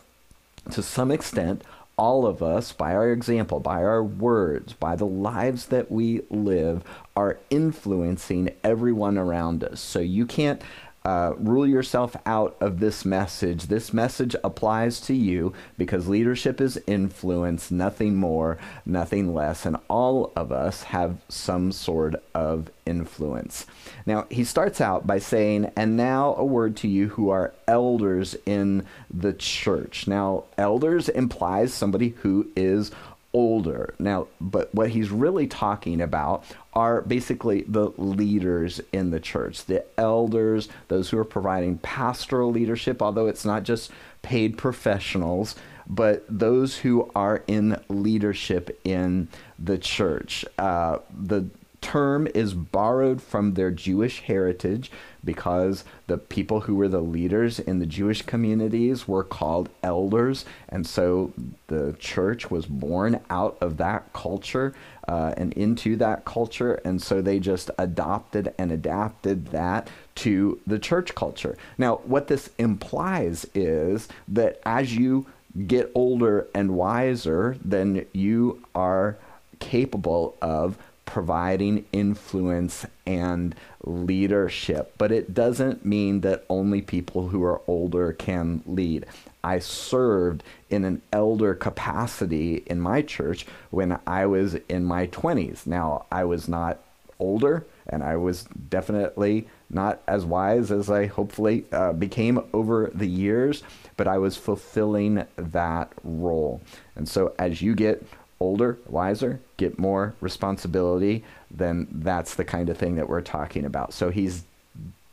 to 0.71 0.83
some 0.83 1.11
extent, 1.11 1.63
all 2.03 2.27
of 2.27 2.43
us, 2.43 2.73
by 2.73 2.93
our 2.97 3.13
example, 3.13 3.61
by 3.61 3.81
our 3.81 4.03
words, 4.03 4.73
by 4.73 4.97
the 4.97 5.07
lives 5.07 5.67
that 5.67 5.89
we 5.89 6.21
live, 6.31 6.83
are 7.15 7.39
influencing 7.49 8.51
everyone 8.65 9.17
around 9.17 9.63
us. 9.63 9.81
So 9.81 10.01
you 10.01 10.27
can't 10.27 10.61
uh, 11.05 11.35
rule 11.39 11.67
yourself 11.67 12.17
out 12.27 12.57
of 12.61 12.79
this 12.79 13.05
message. 13.05 13.65
This 13.65 13.93
message 13.93 14.37
applies 14.45 15.01
to 15.03 15.15
you 15.15 15.53
because 15.77 16.09
leadership 16.09 16.61
is 16.61 16.81
influence, 16.87 17.71
nothing 17.71 18.15
more, 18.15 18.59
nothing 18.87 19.35
less. 19.35 19.67
And 19.67 19.77
all 19.89 20.33
of 20.37 20.53
us 20.53 20.85
have 20.85 21.19
some 21.29 21.73
sort 21.73 22.15
of 22.35 22.71
influence. 22.87 23.67
Now, 24.07 24.27
he 24.31 24.45
starts 24.45 24.81
out 24.81 25.07
by 25.07 25.19
saying, 25.19 25.73
And 25.77 25.97
now 25.97 26.35
a 26.37 26.45
word 26.45 26.77
to 26.79 26.89
you 26.89 27.09
who 27.09 27.31
are 27.31 27.53
elders 27.67 28.37
in 28.47 28.87
the 29.13 29.33
church. 29.33 30.07
Now, 30.07 30.45
elders 30.57 31.09
implies 31.09 31.75
somebody 31.75 32.11
who 32.21 32.49
is 32.55 32.93
older. 33.33 33.95
Now, 33.99 34.27
but 34.41 34.75
what 34.75 34.91
he's 34.91 35.11
really 35.11 35.47
talking 35.47 36.01
about 36.01 36.45
are 36.75 37.01
basically 37.03 37.63
the 37.63 37.93
leaders 37.97 38.81
in 38.93 39.11
the 39.11 39.21
church, 39.21 39.65
the 39.65 39.85
elders, 39.99 40.69
those 40.89 41.11
who 41.11 41.19
are 41.19 41.25
providing 41.25 41.79
pastoral 41.79 42.51
leadership, 42.51 43.01
although 43.03 43.27
it's 43.27 43.45
not 43.45 43.63
just 43.63 43.91
paid 44.23 44.59
professionals. 44.59 45.55
but 45.87 46.25
those 46.29 46.79
who 46.79 47.11
are 47.15 47.43
in 47.47 47.79
leadership 47.89 48.81
in 48.85 49.29
the 49.59 49.79
church. 49.79 50.45
Uh, 50.59 50.99
the 51.11 51.47
term 51.81 52.29
is 52.35 52.55
borrowed 52.55 53.21
from 53.21 53.55
their 53.55 53.71
Jewish 53.71 54.21
heritage 54.21 54.91
because 55.25 55.85
the 56.07 56.19
people 56.19 56.61
who 56.61 56.75
were 56.75 56.89
the 56.89 57.01
leaders 57.01 57.59
in 57.59 57.79
the 57.79 57.87
Jewish 57.87 58.23
communities 58.23 59.07
were 59.07 59.25
called 59.25 59.69
elders. 59.83 60.45
And 60.69 60.87
so 60.87 61.33
the 61.69 61.95
church 61.99 62.51
was 62.51 62.67
born 62.67 63.21
out 63.31 63.57
of 63.61 63.77
that 63.77 64.13
culture 64.13 64.75
uh, 65.09 65.35
and 65.37 65.53
into 65.55 65.97
that 65.97 66.25
culture. 66.25 66.75
And 66.85 67.01
so 67.01 67.23
they 67.23 67.39
just 67.39 67.71
adopted 67.79 68.55
and 68.59 68.73
adapted 68.73 69.47
that 69.49 69.89
to 70.17 70.61
the 70.67 70.79
church 70.79 71.15
culture. 71.15 71.57
Now, 71.79 71.97
what 72.05 72.29
this 72.29 72.51
implies 72.59 73.47
is 73.55 74.09
that 74.29 74.61
as 74.65 74.97
you 74.97 75.27
get 75.67 75.91
older 75.95 76.49
and 76.55 76.75
wiser, 76.75 77.57
then 77.65 78.07
you 78.13 78.63
are 78.75 79.17
capable 79.59 80.37
of 80.43 80.77
providing 81.05 81.85
influence 81.93 82.87
and 83.07 83.55
leadership. 83.85 84.95
But 84.99 85.13
it 85.13 85.35
doesn't 85.35 85.85
mean 85.85 86.21
that 86.21 86.45
only 86.49 86.81
people 86.83 87.29
who 87.29 87.43
are 87.45 87.61
older 87.67 88.13
can 88.13 88.63
lead. 88.67 89.07
I 89.45 89.59
served 89.59 90.43
in 90.71 90.85
an 90.85 91.03
elder 91.13 91.55
capacity 91.55 92.63
in 92.67 92.81
my 92.81 93.03
church 93.03 93.47
when 93.71 93.99
I 94.07 94.27
was 94.27 94.55
in 94.69 94.85
my 94.85 95.09
20s. 95.09 95.67
Now, 95.67 96.07
I 96.11 96.25
was 96.25 96.49
not 96.49 96.79
older 97.19 97.67
and 97.87 98.03
I 98.03 98.17
was 98.17 98.45
definitely 98.69 99.49
not 99.69 100.03
as 100.07 100.25
wise 100.25 100.71
as 100.71 100.91
I 100.91 101.07
hopefully 101.07 101.65
uh, 101.73 101.93
became 101.93 102.41
over 102.53 102.91
the 102.95 103.07
years, 103.07 103.63
but 103.97 104.07
I 104.07 104.19
was 104.19 104.37
fulfilling 104.37 105.27
that 105.37 105.93
role. 106.05 106.61
And 106.95 107.09
so 107.09 107.35
as 107.39 107.63
you 107.63 107.75
get 107.75 108.07
older, 108.43 108.79
wiser, 108.89 109.41
get 109.57 109.79
more 109.79 110.15
responsibility, 110.21 111.25
then 111.51 111.87
that's 111.91 112.35
the 112.35 112.45
kind 112.45 112.69
of 112.69 112.77
thing 112.77 112.97
that 112.97 113.09
we're 113.09 113.21
talking 113.21 113.65
about. 113.65 113.95
So 113.95 114.11
he's 114.11 114.43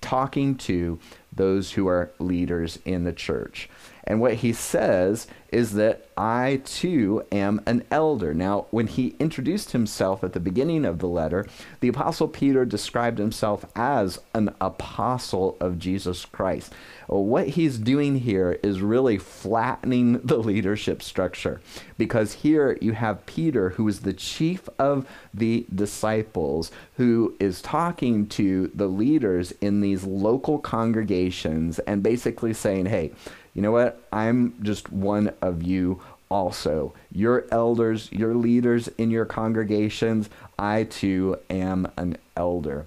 talking 0.02 0.56
to 0.56 1.00
those 1.32 1.72
who 1.72 1.88
are 1.88 2.10
leaders 2.20 2.80
in 2.86 3.04
the 3.04 3.14
church. 3.14 3.70
And 4.04 4.22
what 4.22 4.36
he 4.36 4.54
says 4.54 5.28
is 5.52 5.74
that 5.74 6.08
I 6.16 6.62
too 6.64 7.24
am 7.32 7.62
an 7.66 7.84
elder. 7.90 8.34
Now, 8.34 8.68
when 8.72 8.88
he 8.88 9.16
introduced 9.20 9.72
himself 9.72 10.24
at 10.24 10.34
the 10.34 10.40
beginning 10.40 10.86
of 10.86 11.00
the 11.00 11.08
letter, 11.08 11.46
the 11.80 11.88
Apostle 11.88 12.28
Peter 12.28 12.66
described 12.66 13.18
himself 13.18 13.66
as 13.76 14.20
an 14.34 14.54
apostle 14.62 15.58
of 15.60 15.80
Jesus 15.80 16.26
Christ. 16.26 16.74
What 17.08 17.50
he's 17.50 17.80
doing 17.80 18.20
here 18.20 18.60
is 18.62 18.82
really 18.82 19.18
flattening 19.18 20.20
the 20.24 20.38
leadership 20.38 21.02
structure 21.02 21.60
because 21.98 22.34
here 22.34 22.78
you 22.82 22.92
have 22.92 23.26
Peter, 23.26 23.70
who 23.72 23.88
is 23.88 24.02
the 24.02 24.14
chief 24.14 24.70
of 24.78 25.08
the 25.34 25.66
disciples, 25.74 26.72
who 26.98 27.36
is 27.40 27.62
talking 27.62 28.28
to 28.28 28.70
the 28.76 28.88
leaders 28.88 29.52
in 29.62 29.82
these 29.82 30.04
local 30.04 30.60
congregations 30.60 31.80
and 31.80 32.04
basically 32.04 32.54
saying, 32.54 32.86
hey, 32.86 33.12
you 33.54 33.62
know 33.62 33.72
what? 33.72 34.02
I'm 34.12 34.54
just 34.64 34.92
one 34.92 35.34
of 35.42 35.64
you 35.64 36.02
also. 36.30 36.94
Your 37.12 37.46
elders, 37.52 38.12
your 38.12 38.34
leaders 38.36 38.88
in 38.98 39.12
your 39.12 39.26
congregations, 39.26 40.30
I 40.58 40.84
too 40.84 41.38
am 41.50 41.92
an 41.98 42.18
elder. 42.38 42.86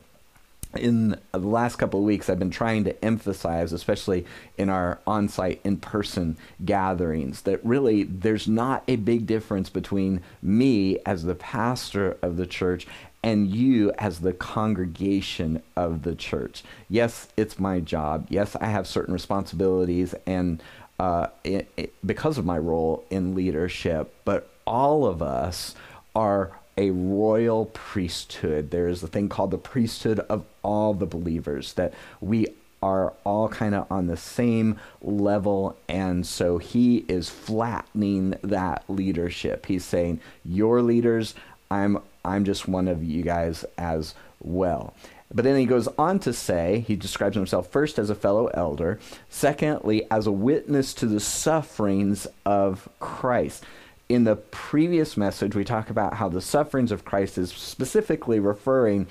In 0.75 1.19
the 1.33 1.39
last 1.39 1.77
couple 1.77 2.01
of 2.01 2.07
weeks, 2.07 2.31
I've 2.31 2.39
been 2.39 2.51
trying 2.51 2.85
to 2.85 3.05
emphasize, 3.05 3.75
especially 3.75 4.25
in 4.57 4.71
our 4.71 5.01
on 5.07 5.29
site, 5.29 5.61
in 5.65 5.77
person 5.77 6.39
gatherings, 6.65 7.43
that 7.43 7.63
really 7.63 8.05
there's 8.05 8.49
not 8.49 8.83
a 8.89 8.97
big 8.97 9.27
difference 9.27 9.69
between 9.69 10.23
me 10.41 10.99
as 11.05 11.25
the 11.25 11.35
pastor 11.35 12.17
of 12.23 12.39
the 12.39 12.47
church 12.47 12.87
and 13.23 13.49
you 13.55 13.93
as 13.99 14.21
the 14.21 14.33
congregation 14.33 15.63
of 15.77 16.03
the 16.03 16.15
church. 16.15 16.63
Yes, 16.89 17.29
it's 17.37 17.59
my 17.59 17.81
job. 17.81 18.27
Yes, 18.29 18.57
I 18.57 18.67
have 18.67 18.87
certain 18.87 19.15
responsibilities 19.15 20.15
and 20.27 20.63
uh, 20.99 21.29
it, 21.43 21.69
it, 21.77 21.95
because 22.05 22.39
of 22.39 22.45
my 22.45 22.59
role 22.59 23.05
in 23.11 23.35
leadership, 23.35 24.15
but 24.25 24.49
all 24.67 25.07
of 25.07 25.23
us 25.23 25.75
are 26.15 26.53
a 26.77 26.91
royal 26.91 27.67
priesthood. 27.67 28.71
There 28.71 28.89
is 28.89 29.03
a 29.03 29.09
thing 29.09 29.29
called 29.29 29.51
the 29.51 29.59
priesthood 29.59 30.21
of 30.21 30.45
all 30.63 30.95
the 30.95 31.07
believers 31.07 31.75
that 31.75 31.93
we 32.21 32.47
are 32.83 33.13
all 33.25 33.49
kind 33.49 33.75
of 33.75 33.91
on 33.91 34.07
the 34.07 34.17
same 34.17 34.79
level. 35.01 35.77
And 35.89 36.27
so 36.27 36.59
he 36.59 37.05
is 37.09 37.29
flattening 37.29 38.35
that 38.43 38.85
leadership. 38.89 39.67
He's 39.67 39.85
saying, 39.85 40.21
Your 40.45 40.83
leaders, 40.83 41.35
I'm 41.71 41.99
I'm 42.25 42.45
just 42.45 42.69
one 42.69 42.89
of 42.89 43.03
you 43.03 43.23
guys 43.23 43.65
as 43.77 44.15
well. 44.41 44.95
But 45.35 45.45
then 45.45 45.57
he 45.57 45.65
goes 45.65 45.89
on 45.99 46.19
to 46.21 46.33
say, 46.33 46.85
he 46.87 46.95
describes 46.95 47.37
himself 47.37 47.71
first 47.71 47.99
as 47.99 48.11
a 48.11 48.15
fellow 48.15 48.49
elder, 48.49 48.99
secondly, 49.31 50.07
as 50.11 50.27
a 50.27 50.33
witness 50.33 50.93
to 50.95 51.07
the 51.07 51.21
sufferings 51.21 52.27
of 52.45 52.89
Christ. 53.01 53.65
In 54.09 54.25
the 54.25 54.37
previous 54.37 55.17
message, 55.17 55.55
we 55.55 55.65
talk 55.65 55.89
about 55.89 56.15
how 56.15 56.29
the 56.29 56.43
sufferings 56.43 56.93
of 56.93 57.07
Christ 57.07 57.39
is 57.39 57.51
specifically 57.51 58.41
referring 58.41 59.07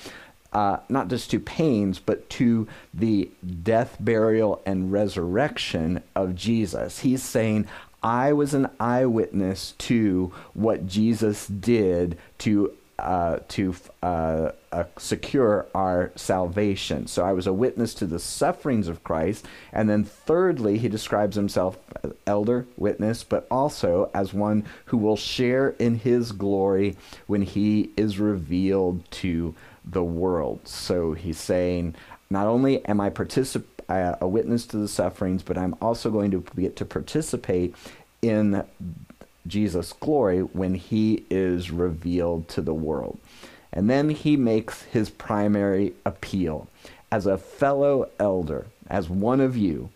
uh, 0.53 0.77
not 0.89 1.07
just 1.07 1.31
to 1.31 1.39
pains, 1.39 1.97
but 1.97 2.29
to 2.29 2.67
the 2.93 3.29
death, 3.63 3.97
burial, 3.99 4.61
and 4.65 4.91
resurrection 4.91 6.03
of 6.15 6.35
Jesus. 6.35 6.99
He's 6.99 7.23
saying, 7.23 7.67
I 8.03 8.33
was 8.33 8.53
an 8.53 8.67
eyewitness 8.79 9.73
to 9.79 10.33
what 10.53 10.87
Jesus 10.87 11.47
did 11.47 12.17
to 12.39 12.73
uh, 13.01 13.39
to 13.49 13.75
uh, 14.03 14.51
uh, 14.71 14.83
secure 14.97 15.65
our 15.73 16.11
salvation. 16.15 17.07
So 17.07 17.25
I 17.25 17.33
was 17.33 17.47
a 17.47 17.53
witness 17.53 17.93
to 17.95 18.05
the 18.05 18.19
sufferings 18.19 18.87
of 18.87 19.03
Christ. 19.03 19.45
And 19.73 19.89
then, 19.89 20.03
thirdly, 20.03 20.77
he 20.77 20.87
describes 20.87 21.35
himself 21.35 21.77
as 22.03 22.13
elder, 22.27 22.67
witness, 22.77 23.23
but 23.23 23.47
also 23.49 24.09
as 24.13 24.33
one 24.33 24.65
who 24.85 24.97
will 24.97 25.17
share 25.17 25.69
in 25.79 25.95
his 25.95 26.31
glory 26.31 26.95
when 27.27 27.41
he 27.41 27.89
is 27.97 28.19
revealed 28.19 29.09
to 29.11 29.55
the 29.83 30.03
world. 30.03 30.67
So 30.67 31.13
he's 31.13 31.39
saying, 31.39 31.95
not 32.29 32.47
only 32.47 32.85
am 32.85 33.01
I 33.01 33.09
particip- 33.09 33.63
uh, 33.89 34.15
a 34.21 34.27
witness 34.27 34.65
to 34.67 34.77
the 34.77 34.87
sufferings, 34.87 35.43
but 35.43 35.57
I'm 35.57 35.75
also 35.81 36.11
going 36.11 36.31
to 36.31 36.43
get 36.55 36.75
to 36.77 36.85
participate 36.85 37.75
in 38.21 38.63
Jesus' 39.47 39.93
glory 39.93 40.41
when 40.41 40.75
he 40.75 41.25
is 41.29 41.71
revealed 41.71 42.47
to 42.49 42.61
the 42.61 42.73
world. 42.73 43.19
And 43.73 43.89
then 43.89 44.09
he 44.09 44.35
makes 44.37 44.83
his 44.83 45.09
primary 45.09 45.93
appeal. 46.05 46.67
As 47.11 47.25
a 47.25 47.37
fellow 47.37 48.09
elder, 48.19 48.67
as 48.87 49.09
one 49.09 49.41
of 49.41 49.55
you, 49.57 49.89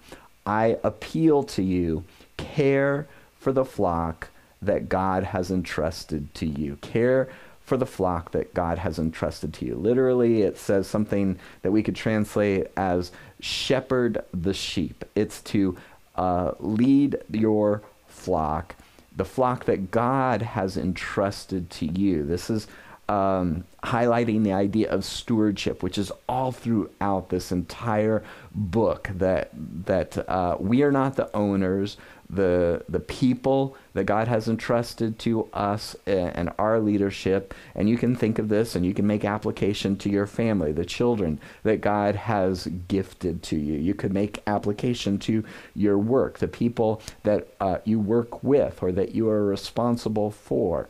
I 0.46 0.78
appeal 0.84 1.44
to 1.44 1.64
you 1.64 2.04
care 2.38 3.08
for 3.40 3.52
the 3.52 3.66
flock 3.66 4.30
that 4.62 4.90
God 4.90 5.24
has 5.24 5.52
entrusted 5.52 6.34
to 6.36 6.46
you. 6.46 6.78
Care 6.78 7.30
for 7.66 7.78
the 7.78 7.86
flock 7.86 8.32
that 8.32 8.54
God 8.54 8.78
has 8.78 9.00
entrusted 9.00 9.54
to 9.56 9.66
you. 9.66 9.76
Literally, 9.76 10.44
it 10.44 10.58
says 10.58 10.88
something 10.88 11.40
that 11.62 11.72
we 11.72 11.84
could 11.84 11.96
translate 11.96 12.68
as 12.78 13.12
shepherd 13.40 14.24
the 14.34 14.54
sheep. 14.54 15.04
It's 15.16 15.42
to 15.44 15.78
uh, 16.16 16.52
lead 16.60 17.18
your 17.32 17.82
flock 18.08 18.76
the 19.16 19.26
flock 19.26 19.66
that 19.66 19.92
God 19.92 20.42
has 20.42 20.78
entrusted 20.78 21.70
to 21.72 21.86
you. 21.86 22.26
This 22.26 22.50
is 22.50 22.68
um, 23.08 23.66
highlighting 23.84 24.44
the 24.44 24.54
idea 24.54 24.90
of 24.90 25.06
stewardship, 25.06 25.84
which 25.84 25.98
is 25.98 26.12
all 26.28 26.52
throughout 26.52 27.30
this 27.30 27.52
entire 27.52 28.24
book. 28.54 29.10
That 29.14 29.52
that 29.86 30.18
uh, 30.30 30.58
we 30.60 30.84
are 30.84 30.92
not 30.92 31.16
the 31.16 31.34
owners, 31.36 31.98
the 32.30 32.84
the 32.90 33.00
people 33.00 33.78
that 33.94 34.06
God 34.06 34.28
has 34.28 34.48
entrusted 34.48 35.20
to 35.20 35.48
us 35.54 35.96
and 36.06 36.52
our 36.58 36.80
leadership. 36.80 37.54
And 37.76 37.90
you 37.90 37.98
can 37.98 38.16
think 38.16 38.40
of 38.40 38.50
this, 38.50 38.76
and 38.76 38.86
you 38.86 38.94
can 38.94 39.08
make 39.08 39.24
application 39.24 39.96
to 39.98 40.10
your 40.10 40.28
family, 40.28 40.72
the 40.72 40.86
children 40.86 41.40
that 41.64 41.82
God 41.82 42.16
has 42.16 42.68
gifted 42.88 43.44
to 43.44 43.56
you. 43.56 43.74
You 43.74 43.94
could 43.94 44.14
make 44.14 44.44
application 44.48 45.20
to 45.20 45.44
your 45.76 45.98
work, 45.98 46.40
the 46.40 46.48
people 46.48 47.02
that 47.24 47.48
uh, 47.60 47.78
you 47.86 48.00
work 48.00 48.44
with 48.44 48.82
or 48.82 48.92
that 48.92 49.16
you 49.16 49.30
are 49.30 49.46
responsible 49.46 50.32
for. 50.32 50.88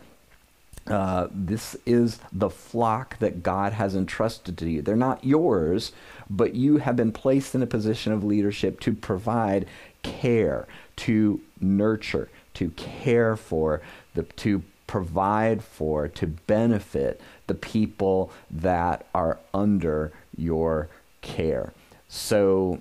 Uh, 0.87 1.27
this 1.31 1.75
is 1.87 2.19
the 2.31 2.49
flock 2.49 3.17
that 3.17 3.41
God 3.41 3.73
has 3.73 3.95
entrusted 3.95 4.55
to 4.59 4.69
you. 4.69 4.83
They're 4.83 4.95
not 4.95 5.23
yours, 5.23 5.91
but 6.29 6.53
you 6.53 6.77
have 6.77 6.95
been 6.95 7.11
placed 7.11 7.55
in 7.55 7.63
a 7.63 7.67
position 7.67 8.13
of 8.13 8.23
leadership 8.23 8.79
to 8.81 8.93
provide 8.93 9.65
care, 10.03 10.67
to 10.97 11.41
nurture, 11.59 12.29
to 12.55 12.69
care 12.71 13.35
for, 13.35 13.81
the, 14.13 14.23
to 14.23 14.63
provide 14.87 15.63
for, 15.63 16.07
to 16.07 16.27
benefit 16.27 17.19
the 17.47 17.53
people 17.53 18.31
that 18.49 19.05
are 19.13 19.39
under 19.53 20.11
your 20.37 20.89
care. 21.21 21.73
So 22.07 22.79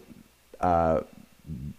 uh, 0.60 1.00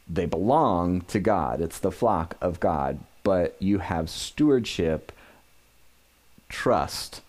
they 0.07 0.25
belong 0.25 1.01
to 1.01 1.19
God. 1.19 1.61
It's 1.61 1.79
the 1.79 1.91
flock 1.91 2.35
of 2.41 2.59
God. 2.59 2.99
but 3.23 3.55
you 3.59 3.79
have 3.79 4.07
stewardship, 4.07 5.11
trust 6.47 7.21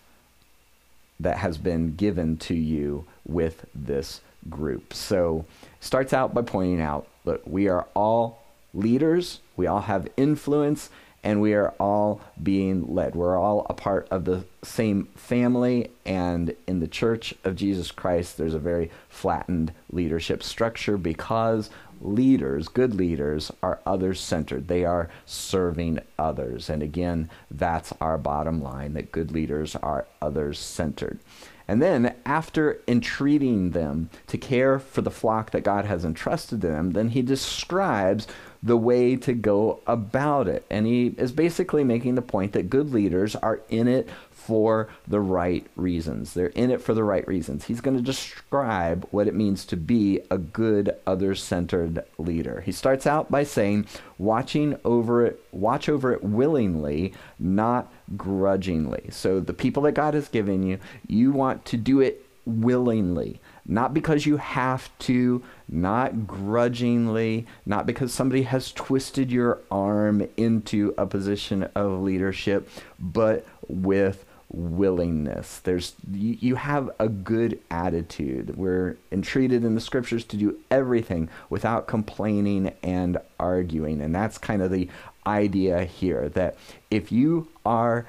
that 1.19 1.37
has 1.37 1.57
been 1.57 1.95
given 1.95 2.37
to 2.37 2.53
you 2.53 3.05
with 3.25 3.65
this 3.73 4.21
group. 4.47 4.93
So, 4.93 5.45
starts 5.79 6.13
out 6.13 6.35
by 6.35 6.43
pointing 6.43 6.81
out 6.81 7.07
look, 7.25 7.41
we 7.45 7.67
are 7.67 7.87
all 7.95 8.43
leaders, 8.73 9.39
we 9.55 9.67
all 9.67 9.81
have 9.81 10.07
influence, 10.17 10.89
and 11.23 11.41
we 11.41 11.53
are 11.53 11.73
all 11.79 12.21
being 12.41 12.93
led. 12.93 13.15
We're 13.15 13.37
all 13.37 13.65
a 13.69 13.73
part 13.73 14.07
of 14.09 14.25
the 14.25 14.45
same 14.63 15.05
family, 15.15 15.91
and 16.05 16.55
in 16.67 16.79
the 16.79 16.87
Church 16.87 17.33
of 17.43 17.55
Jesus 17.55 17.91
Christ, 17.91 18.37
there's 18.37 18.53
a 18.53 18.59
very 18.59 18.91
flattened 19.09 19.73
leadership 19.91 20.43
structure 20.43 20.97
because 20.97 21.69
leaders, 21.99 22.67
good 22.67 22.93
leaders, 22.93 23.51
are 23.63 23.79
others 23.85 24.19
centered. 24.19 24.67
They 24.67 24.85
are 24.85 25.09
serving 25.25 25.99
others. 26.19 26.69
And 26.69 26.83
again, 26.83 27.29
that's 27.49 27.91
our 27.99 28.17
bottom 28.17 28.61
line 28.61 28.93
that 28.93 29.11
good 29.11 29.31
leaders 29.31 29.75
are 29.75 30.05
others 30.21 30.59
centered. 30.59 31.19
And 31.67 31.81
then, 31.81 32.15
after 32.25 32.81
entreating 32.87 33.71
them 33.71 34.09
to 34.27 34.37
care 34.37 34.79
for 34.79 35.01
the 35.01 35.11
flock 35.11 35.51
that 35.51 35.63
God 35.63 35.85
has 35.85 36.05
entrusted 36.05 36.61
them, 36.61 36.91
then 36.91 37.09
he 37.09 37.21
describes 37.21 38.25
the 38.63 38.77
way 38.77 39.15
to 39.17 39.33
go 39.33 39.81
about 39.85 40.47
it. 40.47 40.65
And 40.69 40.85
he 40.85 41.07
is 41.17 41.31
basically 41.31 41.83
making 41.83 42.15
the 42.15 42.21
point 42.21 42.53
that 42.53 42.69
good 42.69 42.93
leaders 42.93 43.35
are 43.35 43.61
in 43.69 43.87
it 43.87 44.09
for 44.47 44.87
the 45.05 45.19
right 45.19 45.67
reasons. 45.75 46.33
They're 46.33 46.47
in 46.47 46.71
it 46.71 46.81
for 46.81 46.93
the 46.93 47.03
right 47.03 47.27
reasons. 47.27 47.65
He's 47.65 47.81
going 47.81 47.97
to 47.97 48.03
describe 48.03 49.05
what 49.11 49.27
it 49.27 49.35
means 49.35 49.65
to 49.65 49.75
be 49.75 50.21
a 50.31 50.37
good 50.37 50.95
other-centered 51.05 52.05
leader. 52.17 52.61
He 52.61 52.71
starts 52.71 53.05
out 53.05 53.29
by 53.29 53.43
saying, 53.43 53.87
watching 54.17 54.77
over 54.85 55.25
it, 55.25 55.43
watch 55.51 55.89
over 55.89 56.13
it 56.13 56.23
willingly, 56.23 57.13
not 57.37 57.91
grudgingly. 58.15 59.09
So 59.11 59.41
the 59.41 59.53
people 59.53 59.83
that 59.83 59.91
God 59.91 60.13
has 60.13 60.29
given 60.29 60.63
you, 60.63 60.79
you 61.07 61.33
want 61.33 61.65
to 61.65 61.75
do 61.75 61.99
it 61.99 62.23
willingly, 62.45 63.41
not 63.65 63.93
because 63.93 64.25
you 64.25 64.37
have 64.37 64.89
to, 64.99 65.43
not 65.67 66.25
grudgingly, 66.25 67.45
not 67.65 67.85
because 67.85 68.13
somebody 68.13 68.43
has 68.43 68.71
twisted 68.71 69.29
your 69.29 69.59
arm 69.69 70.25
into 70.37 70.93
a 70.97 71.05
position 71.05 71.63
of 71.75 72.01
leadership, 72.01 72.69
but 72.97 73.45
with 73.67 74.23
willingness. 74.49 75.59
There's 75.59 75.93
you, 76.11 76.37
you 76.39 76.55
have 76.55 76.89
a 76.99 77.09
good 77.09 77.59
attitude. 77.69 78.55
We're 78.55 78.97
entreated 79.11 79.63
in 79.63 79.75
the 79.75 79.81
scriptures 79.81 80.23
to 80.25 80.37
do 80.37 80.57
everything 80.71 81.29
without 81.49 81.87
complaining 81.87 82.73
and 82.83 83.17
arguing. 83.39 84.01
And 84.01 84.15
that's 84.15 84.37
kind 84.37 84.61
of 84.61 84.71
the 84.71 84.89
idea 85.25 85.83
here 85.83 86.29
that 86.29 86.55
if 86.89 87.11
you 87.11 87.49
are 87.65 88.05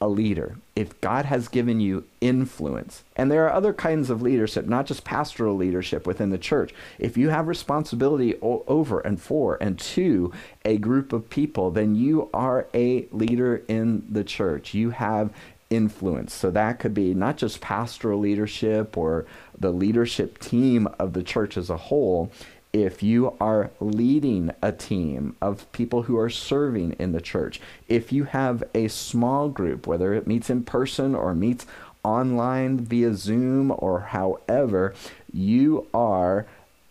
a 0.00 0.08
leader, 0.08 0.56
if 0.76 1.00
God 1.00 1.24
has 1.24 1.48
given 1.48 1.80
you 1.80 2.04
influence, 2.20 3.02
and 3.16 3.32
there 3.32 3.44
are 3.46 3.52
other 3.52 3.72
kinds 3.72 4.10
of 4.10 4.22
leadership, 4.22 4.66
not 4.66 4.86
just 4.86 5.02
pastoral 5.02 5.56
leadership 5.56 6.06
within 6.06 6.30
the 6.30 6.38
church, 6.38 6.72
if 7.00 7.16
you 7.16 7.30
have 7.30 7.48
responsibility 7.48 8.36
o- 8.40 8.62
over 8.68 9.00
and 9.00 9.20
for 9.20 9.58
and 9.60 9.76
to 9.80 10.32
a 10.64 10.78
group 10.78 11.12
of 11.12 11.28
people, 11.30 11.72
then 11.72 11.96
you 11.96 12.30
are 12.32 12.68
a 12.74 13.06
leader 13.10 13.64
in 13.66 14.06
the 14.08 14.22
church. 14.22 14.72
You 14.72 14.90
have 14.90 15.32
influence. 15.70 16.32
So 16.32 16.50
that 16.50 16.78
could 16.78 16.94
be 16.94 17.14
not 17.14 17.36
just 17.36 17.60
pastoral 17.60 18.20
leadership 18.20 18.96
or 18.96 19.26
the 19.58 19.70
leadership 19.70 20.38
team 20.38 20.88
of 20.98 21.12
the 21.12 21.22
church 21.22 21.56
as 21.56 21.70
a 21.70 21.76
whole. 21.76 22.30
If 22.72 23.02
you 23.02 23.34
are 23.40 23.70
leading 23.80 24.52
a 24.62 24.72
team 24.72 25.36
of 25.40 25.70
people 25.72 26.02
who 26.02 26.18
are 26.18 26.30
serving 26.30 26.92
in 26.98 27.12
the 27.12 27.20
church, 27.20 27.60
if 27.88 28.12
you 28.12 28.24
have 28.24 28.62
a 28.74 28.88
small 28.88 29.48
group, 29.48 29.86
whether 29.86 30.12
it 30.14 30.26
meets 30.26 30.50
in 30.50 30.64
person 30.64 31.14
or 31.14 31.34
meets 31.34 31.66
online 32.04 32.78
via 32.78 33.14
Zoom 33.14 33.72
or 33.76 34.00
however, 34.00 34.94
you 35.32 35.86
are 35.92 36.46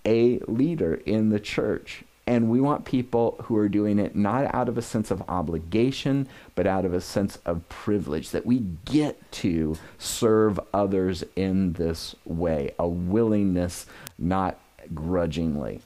a 0.06 0.39
leader 0.47 0.95
in 1.06 1.30
the 1.30 1.39
church. 1.39 2.04
And 2.27 2.49
we 2.49 2.59
want 2.59 2.83
people 2.83 3.39
who 3.43 3.55
are 3.55 3.69
doing 3.69 3.99
it 3.99 4.13
not 4.13 4.53
out 4.53 4.67
of 4.67 4.77
a 4.77 4.81
sense 4.81 5.11
of 5.11 5.23
obligation, 5.29 6.27
but 6.55 6.67
out 6.67 6.83
of 6.83 6.93
a 6.93 6.99
sense 6.99 7.39
of 7.45 7.67
privilege 7.69 8.31
that 8.31 8.45
we 8.45 8.65
get 8.83 9.31
to 9.31 9.77
serve 9.97 10.59
others 10.73 11.23
in 11.37 11.73
this 11.73 12.15
way, 12.25 12.73
a 12.77 12.87
willingness, 12.87 13.85
not 14.19 14.59
grudgingly. 14.93 15.79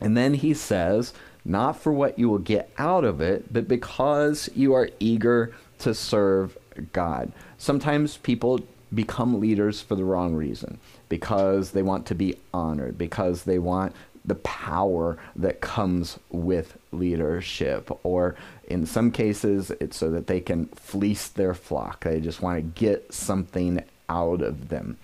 And 0.00 0.16
then 0.16 0.32
he 0.32 0.54
says, 0.54 1.12
not 1.44 1.72
for 1.72 1.92
what 1.92 2.18
you 2.18 2.30
will 2.30 2.38
get 2.38 2.70
out 2.78 3.04
of 3.04 3.20
it, 3.20 3.52
but 3.52 3.68
because 3.68 4.48
you 4.54 4.72
are 4.72 4.88
eager 4.98 5.54
to 5.80 5.94
serve 5.94 6.56
God. 6.92 7.32
Sometimes 7.58 8.16
people 8.16 8.60
become 8.94 9.40
leaders 9.40 9.80
for 9.80 9.94
the 9.94 10.04
wrong 10.04 10.34
reason 10.34 10.78
because 11.08 11.72
they 11.72 11.82
want 11.82 12.06
to 12.06 12.14
be 12.14 12.36
honored, 12.52 12.96
because 12.96 13.44
they 13.44 13.58
want 13.58 13.94
the 14.24 14.34
power 14.36 15.18
that 15.36 15.60
comes 15.60 16.18
with 16.30 16.76
leadership. 16.92 17.90
Or 18.04 18.36
in 18.68 18.86
some 18.86 19.10
cases, 19.10 19.70
it's 19.80 19.96
so 19.96 20.10
that 20.10 20.26
they 20.26 20.40
can 20.40 20.66
fleece 20.66 21.28
their 21.28 21.54
flock. 21.54 22.04
They 22.04 22.20
just 22.20 22.42
want 22.42 22.58
to 22.58 22.80
get 22.80 23.12
something 23.12 23.82
out 24.08 24.42
of 24.42 24.68
them. 24.68 24.98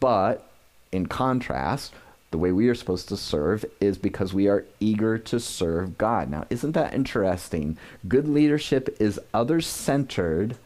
But 0.00 0.48
in 0.92 1.06
contrast, 1.06 1.92
the 2.30 2.38
way 2.38 2.52
we 2.52 2.68
are 2.68 2.74
supposed 2.74 3.08
to 3.08 3.16
serve 3.16 3.64
is 3.80 3.98
because 3.98 4.34
we 4.34 4.48
are 4.48 4.64
eager 4.80 5.16
to 5.18 5.40
serve 5.40 5.96
God. 5.96 6.30
Now, 6.30 6.46
isn't 6.50 6.72
that 6.72 6.94
interesting? 6.94 7.78
Good 8.06 8.28
leadership 8.28 8.96
is 9.00 9.20
others 9.32 9.66
centered, 9.66 10.56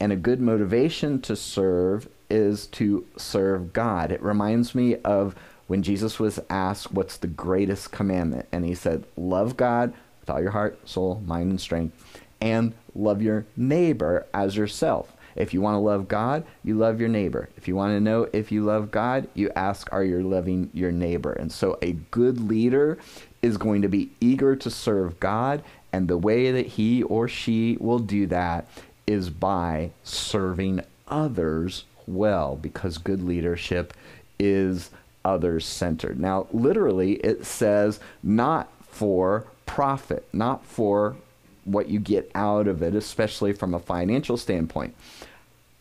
and 0.00 0.12
a 0.12 0.16
good 0.16 0.40
motivation 0.40 1.20
to 1.22 1.36
serve 1.36 2.08
is 2.30 2.66
to 2.68 3.06
serve 3.16 3.72
God. 3.72 4.10
It 4.10 4.22
reminds 4.22 4.74
me 4.74 4.96
of 4.96 5.36
when 5.72 5.82
Jesus 5.82 6.20
was 6.20 6.38
asked, 6.50 6.92
What's 6.92 7.16
the 7.16 7.26
greatest 7.26 7.92
commandment? 7.92 8.46
And 8.52 8.62
he 8.62 8.74
said, 8.74 9.06
Love 9.16 9.56
God 9.56 9.94
with 10.20 10.28
all 10.28 10.38
your 10.38 10.50
heart, 10.50 10.86
soul, 10.86 11.22
mind, 11.24 11.48
and 11.48 11.58
strength, 11.58 11.96
and 12.42 12.74
love 12.94 13.22
your 13.22 13.46
neighbor 13.56 14.26
as 14.34 14.54
yourself. 14.54 15.16
If 15.34 15.54
you 15.54 15.62
want 15.62 15.76
to 15.76 15.78
love 15.78 16.08
God, 16.08 16.44
you 16.62 16.74
love 16.74 17.00
your 17.00 17.08
neighbor. 17.08 17.48
If 17.56 17.68
you 17.68 17.74
want 17.74 17.96
to 17.96 18.00
know 18.00 18.28
if 18.34 18.52
you 18.52 18.62
love 18.62 18.90
God, 18.90 19.28
you 19.32 19.48
ask, 19.56 19.90
Are 19.94 20.04
you 20.04 20.20
loving 20.20 20.68
your 20.74 20.92
neighbor? 20.92 21.32
And 21.32 21.50
so 21.50 21.78
a 21.80 21.92
good 22.10 22.38
leader 22.38 22.98
is 23.40 23.56
going 23.56 23.80
to 23.80 23.88
be 23.88 24.10
eager 24.20 24.54
to 24.54 24.70
serve 24.70 25.20
God, 25.20 25.64
and 25.90 26.06
the 26.06 26.18
way 26.18 26.52
that 26.52 26.66
he 26.66 27.02
or 27.02 27.28
she 27.28 27.78
will 27.80 27.98
do 27.98 28.26
that 28.26 28.68
is 29.06 29.30
by 29.30 29.92
serving 30.02 30.82
others 31.08 31.84
well, 32.06 32.56
because 32.56 32.98
good 32.98 33.22
leadership 33.22 33.94
is 34.38 34.90
others 35.24 35.64
centered. 35.64 36.18
Now, 36.18 36.46
literally, 36.52 37.14
it 37.14 37.44
says 37.46 38.00
not 38.22 38.70
for 38.88 39.46
profit, 39.66 40.26
not 40.32 40.64
for 40.64 41.16
what 41.64 41.88
you 41.88 41.98
get 41.98 42.30
out 42.34 42.66
of 42.66 42.82
it, 42.82 42.94
especially 42.94 43.52
from 43.52 43.74
a 43.74 43.78
financial 43.78 44.36
standpoint. 44.36 44.94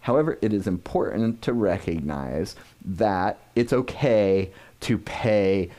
However, 0.02 0.38
it 0.42 0.54
is 0.54 0.68
important 0.68 1.42
to 1.44 1.54
recognize 1.54 2.56
that 2.84 3.40
it's 3.56 3.74
okay 3.74 4.52
to 4.82 4.98
pay 4.98 5.70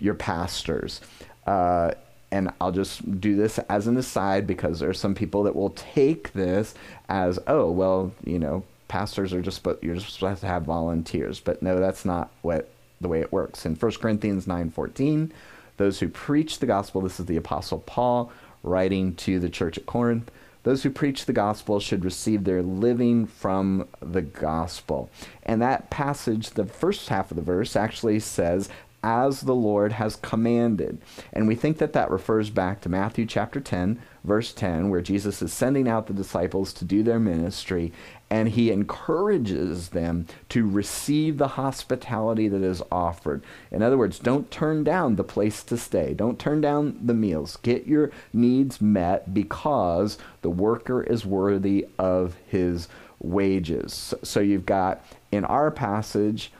your 0.00 0.14
pastors. 0.14 1.00
Uh, 1.46 1.92
and 2.32 2.52
I'll 2.60 2.72
just 2.72 3.20
do 3.20 3.36
this 3.36 3.58
as 3.58 3.86
an 3.86 3.96
aside 3.96 4.46
because 4.46 4.80
there 4.80 4.90
are 4.90 4.94
some 4.94 5.14
people 5.14 5.44
that 5.44 5.56
will 5.56 5.70
take 5.70 6.32
this 6.32 6.74
as, 7.08 7.38
oh, 7.46 7.70
well, 7.70 8.12
you 8.24 8.38
know, 8.38 8.64
pastors 8.88 9.32
are 9.32 9.42
just, 9.42 9.62
but 9.62 9.82
you're 9.82 9.96
just 9.96 10.14
supposed 10.14 10.40
to 10.40 10.46
have 10.46 10.62
volunteers. 10.62 11.40
But 11.40 11.62
no, 11.62 11.80
that's 11.80 12.04
not 12.04 12.30
what 12.42 12.70
the 13.00 13.08
way 13.08 13.20
it 13.20 13.32
works. 13.32 13.64
In 13.64 13.74
1 13.74 14.00
Corinthians 14.00 14.46
9:14, 14.46 15.32
those 15.78 16.00
who 16.00 16.08
preach 16.08 16.58
the 16.58 16.66
gospel, 16.66 17.00
this 17.00 17.18
is 17.18 17.26
the 17.26 17.36
apostle 17.36 17.78
Paul 17.78 18.30
writing 18.62 19.14
to 19.14 19.40
the 19.40 19.48
church 19.48 19.78
at 19.78 19.86
Corinth, 19.86 20.30
those 20.62 20.82
who 20.82 20.90
preach 20.90 21.24
the 21.24 21.32
gospel 21.32 21.80
should 21.80 22.04
receive 22.04 22.44
their 22.44 22.62
living 22.62 23.26
from 23.26 23.88
the 24.00 24.20
gospel. 24.20 25.08
And 25.42 25.62
that 25.62 25.88
passage, 25.88 26.50
the 26.50 26.66
first 26.66 27.08
half 27.08 27.30
of 27.30 27.36
the 27.36 27.42
verse 27.42 27.74
actually 27.76 28.20
says 28.20 28.68
as 29.02 29.40
the 29.40 29.54
Lord 29.54 29.92
has 29.92 30.16
commanded. 30.16 30.98
And 31.32 31.48
we 31.48 31.54
think 31.54 31.78
that 31.78 31.94
that 31.94 32.10
refers 32.10 32.50
back 32.50 32.82
to 32.82 32.90
Matthew 32.90 33.24
chapter 33.24 33.58
10, 33.58 33.98
verse 34.24 34.52
10, 34.52 34.90
where 34.90 35.00
Jesus 35.00 35.40
is 35.40 35.54
sending 35.54 35.88
out 35.88 36.06
the 36.06 36.12
disciples 36.12 36.74
to 36.74 36.84
do 36.84 37.02
their 37.02 37.18
ministry 37.18 37.94
and 38.30 38.50
he 38.50 38.70
encourages 38.70 39.88
them 39.88 40.26
to 40.48 40.68
receive 40.68 41.36
the 41.36 41.48
hospitality 41.48 42.46
that 42.46 42.62
is 42.62 42.80
offered. 42.92 43.42
In 43.72 43.82
other 43.82 43.98
words, 43.98 44.20
don't 44.20 44.50
turn 44.50 44.84
down 44.84 45.16
the 45.16 45.24
place 45.24 45.64
to 45.64 45.76
stay. 45.76 46.14
Don't 46.14 46.38
turn 46.38 46.60
down 46.60 46.98
the 47.02 47.14
meals. 47.14 47.58
Get 47.62 47.88
your 47.88 48.12
needs 48.32 48.80
met 48.80 49.34
because 49.34 50.16
the 50.42 50.50
worker 50.50 51.02
is 51.02 51.26
worthy 51.26 51.88
of 51.98 52.36
his 52.46 52.86
wages. 53.18 54.14
So 54.22 54.38
you've 54.38 54.66
got 54.66 55.04
in 55.32 55.44
our 55.44 55.72
passage, 55.72 56.52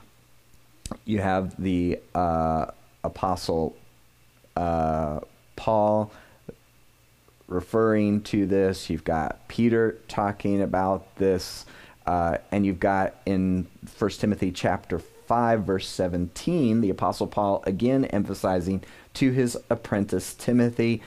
you 1.05 1.21
have 1.21 1.61
the 1.63 2.01
uh, 2.17 2.67
apostle 3.05 3.77
uh, 4.57 5.21
Paul 5.55 6.11
referring 7.51 8.23
to 8.23 8.47
this. 8.47 8.89
You've 8.89 9.05
got 9.05 9.47
Peter 9.49 9.99
talking 10.09 10.63
about 10.63 11.17
this. 11.17 11.67
Uh, 12.07 12.39
and 12.51 12.65
you've 12.65 12.81
got 12.81 13.15
in 13.27 13.67
1 13.99 14.11
Timothy 14.13 14.51
chapter 14.51 14.99
5, 14.99 15.63
verse 15.63 15.87
17, 15.87 16.81
the 16.81 16.91
Apostle 16.91 17.27
Paul 17.27 17.63
again 17.67 18.07
emphasizing 18.07 18.83
to 19.15 19.31
his 19.31 19.57
apprentice 19.69 20.35
Timothy. 20.35 21.03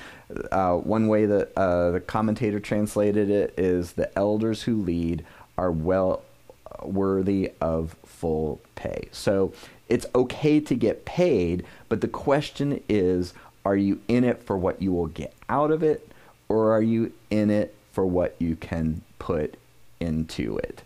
Uh, 0.51 0.75
one 0.75 1.07
way 1.07 1.25
that 1.25 1.51
uh, 1.57 1.91
the 1.91 1.99
commentator 1.99 2.59
translated 2.59 3.29
it 3.29 3.53
is 3.57 3.93
the 3.93 4.17
elders 4.17 4.61
who 4.63 4.81
lead 4.81 5.25
are 5.57 5.71
well 5.71 6.21
worthy 6.83 7.51
of 7.59 7.95
full 8.05 8.61
pay. 8.75 9.07
So 9.11 9.53
it's 9.89 10.05
okay 10.15 10.59
to 10.59 10.75
get 10.75 11.05
paid, 11.05 11.65
but 11.89 12.01
the 12.01 12.07
question 12.07 12.81
is 12.87 13.33
are 13.65 13.75
you 13.75 14.01
in 14.07 14.23
it 14.23 14.43
for 14.43 14.57
what 14.57 14.81
you 14.81 14.91
will 14.91 15.07
get 15.07 15.33
out 15.49 15.71
of 15.71 15.83
it, 15.83 16.12
or 16.49 16.71
are 16.71 16.81
you 16.81 17.11
in 17.29 17.49
it 17.49 17.75
for 17.91 18.05
what 18.05 18.35
you 18.39 18.55
can 18.55 19.01
put 19.19 19.55
into 19.99 20.57
it? 20.57 20.83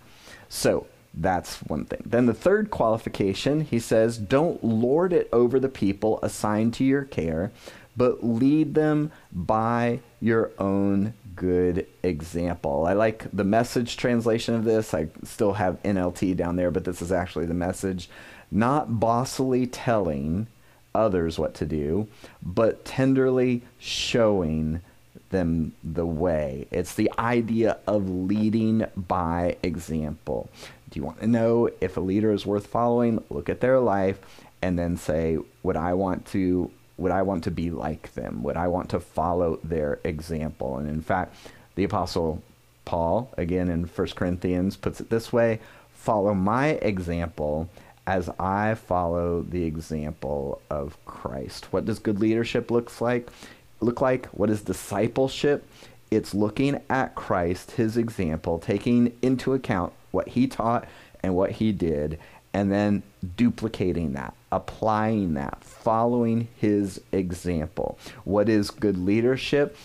So 0.49 0.87
that's 1.13 1.57
one 1.63 1.85
thing. 1.85 2.03
Then 2.05 2.25
the 2.25 2.33
third 2.33 2.69
qualification, 2.69 3.61
he 3.61 3.79
says, 3.79 4.17
don't 4.17 4.63
lord 4.63 5.13
it 5.13 5.29
over 5.33 5.59
the 5.59 5.69
people 5.69 6.19
assigned 6.21 6.73
to 6.75 6.83
your 6.83 7.03
care, 7.03 7.51
but 7.95 8.23
lead 8.23 8.75
them 8.75 9.11
by 9.31 9.99
your 10.21 10.51
own 10.59 11.13
good 11.35 11.87
example. 12.03 12.85
I 12.85 12.93
like 12.93 13.25
the 13.31 13.43
message 13.43 13.97
translation 13.97 14.55
of 14.55 14.63
this. 14.63 14.93
I 14.93 15.07
still 15.23 15.53
have 15.53 15.81
NLT 15.83 16.35
down 16.35 16.55
there, 16.55 16.71
but 16.71 16.83
this 16.83 17.01
is 17.01 17.11
actually 17.11 17.45
the 17.45 17.53
message. 17.53 18.09
Not 18.51 18.89
bossily 18.89 19.67
telling 19.71 20.47
others 20.93 21.37
what 21.37 21.53
to 21.55 21.65
do, 21.65 22.07
but 22.41 22.85
tenderly 22.85 23.63
showing 23.79 24.81
them 25.29 25.73
the 25.83 26.05
way. 26.05 26.67
It's 26.71 26.95
the 26.95 27.11
idea 27.17 27.77
of 27.87 28.09
leading 28.09 28.85
by 28.95 29.57
example. 29.63 30.49
Do 30.89 30.99
you 30.99 31.05
want 31.05 31.19
to 31.21 31.27
know 31.27 31.69
if 31.81 31.97
a 31.97 32.01
leader 32.01 32.31
is 32.31 32.45
worth 32.45 32.67
following? 32.67 33.23
Look 33.29 33.49
at 33.49 33.59
their 33.59 33.79
life 33.79 34.19
and 34.61 34.77
then 34.79 34.97
say, 34.97 35.37
would 35.63 35.77
I 35.77 35.93
want 35.93 36.25
to 36.27 36.71
would 36.97 37.11
I 37.11 37.21
want 37.21 37.43
to 37.43 37.51
be 37.51 37.69
like 37.69 38.13
them? 38.15 38.41
Would 38.43 38.57
I 38.57 38.67
want 38.67 38.89
to 38.89 38.99
follow 38.99 39.59
their 39.63 39.99
example? 40.03 40.77
And 40.77 40.89
in 40.89 41.01
fact, 41.01 41.35
the 41.75 41.83
apostle 41.83 42.41
Paul, 42.85 43.31
again 43.37 43.69
in 43.69 43.83
1 43.83 44.07
Corinthians, 44.15 44.75
puts 44.75 44.99
it 44.99 45.09
this 45.09 45.31
way, 45.31 45.59
follow 45.93 46.33
my 46.33 46.69
example 46.69 47.69
as 48.07 48.29
I 48.39 48.75
follow 48.75 49.41
the 49.41 49.65
example 49.65 50.61
of 50.69 50.97
Christ. 51.05 51.71
What 51.71 51.85
does 51.85 51.99
good 51.99 52.19
leadership 52.19 52.71
looks 52.71 53.01
like? 53.01 53.29
Look 53.79 54.01
like? 54.01 54.27
What 54.27 54.49
is 54.49 54.61
discipleship? 54.61 55.67
It's 56.09 56.33
looking 56.33 56.81
at 56.89 57.15
Christ, 57.15 57.71
his 57.71 57.97
example, 57.97 58.59
taking 58.59 59.17
into 59.21 59.53
account 59.53 59.93
what 60.11 60.29
he 60.29 60.47
taught 60.47 60.87
and 61.21 61.35
what 61.35 61.51
he 61.51 61.71
did, 61.71 62.17
and 62.53 62.71
then 62.71 63.03
duplicating 63.35 64.13
that, 64.13 64.33
applying 64.51 65.33
that, 65.33 65.63
following 65.63 66.47
his 66.57 67.01
example. 67.11 67.99
What 68.23 68.47
is 68.49 68.71
good 68.71 68.97
leadership? 68.97 69.77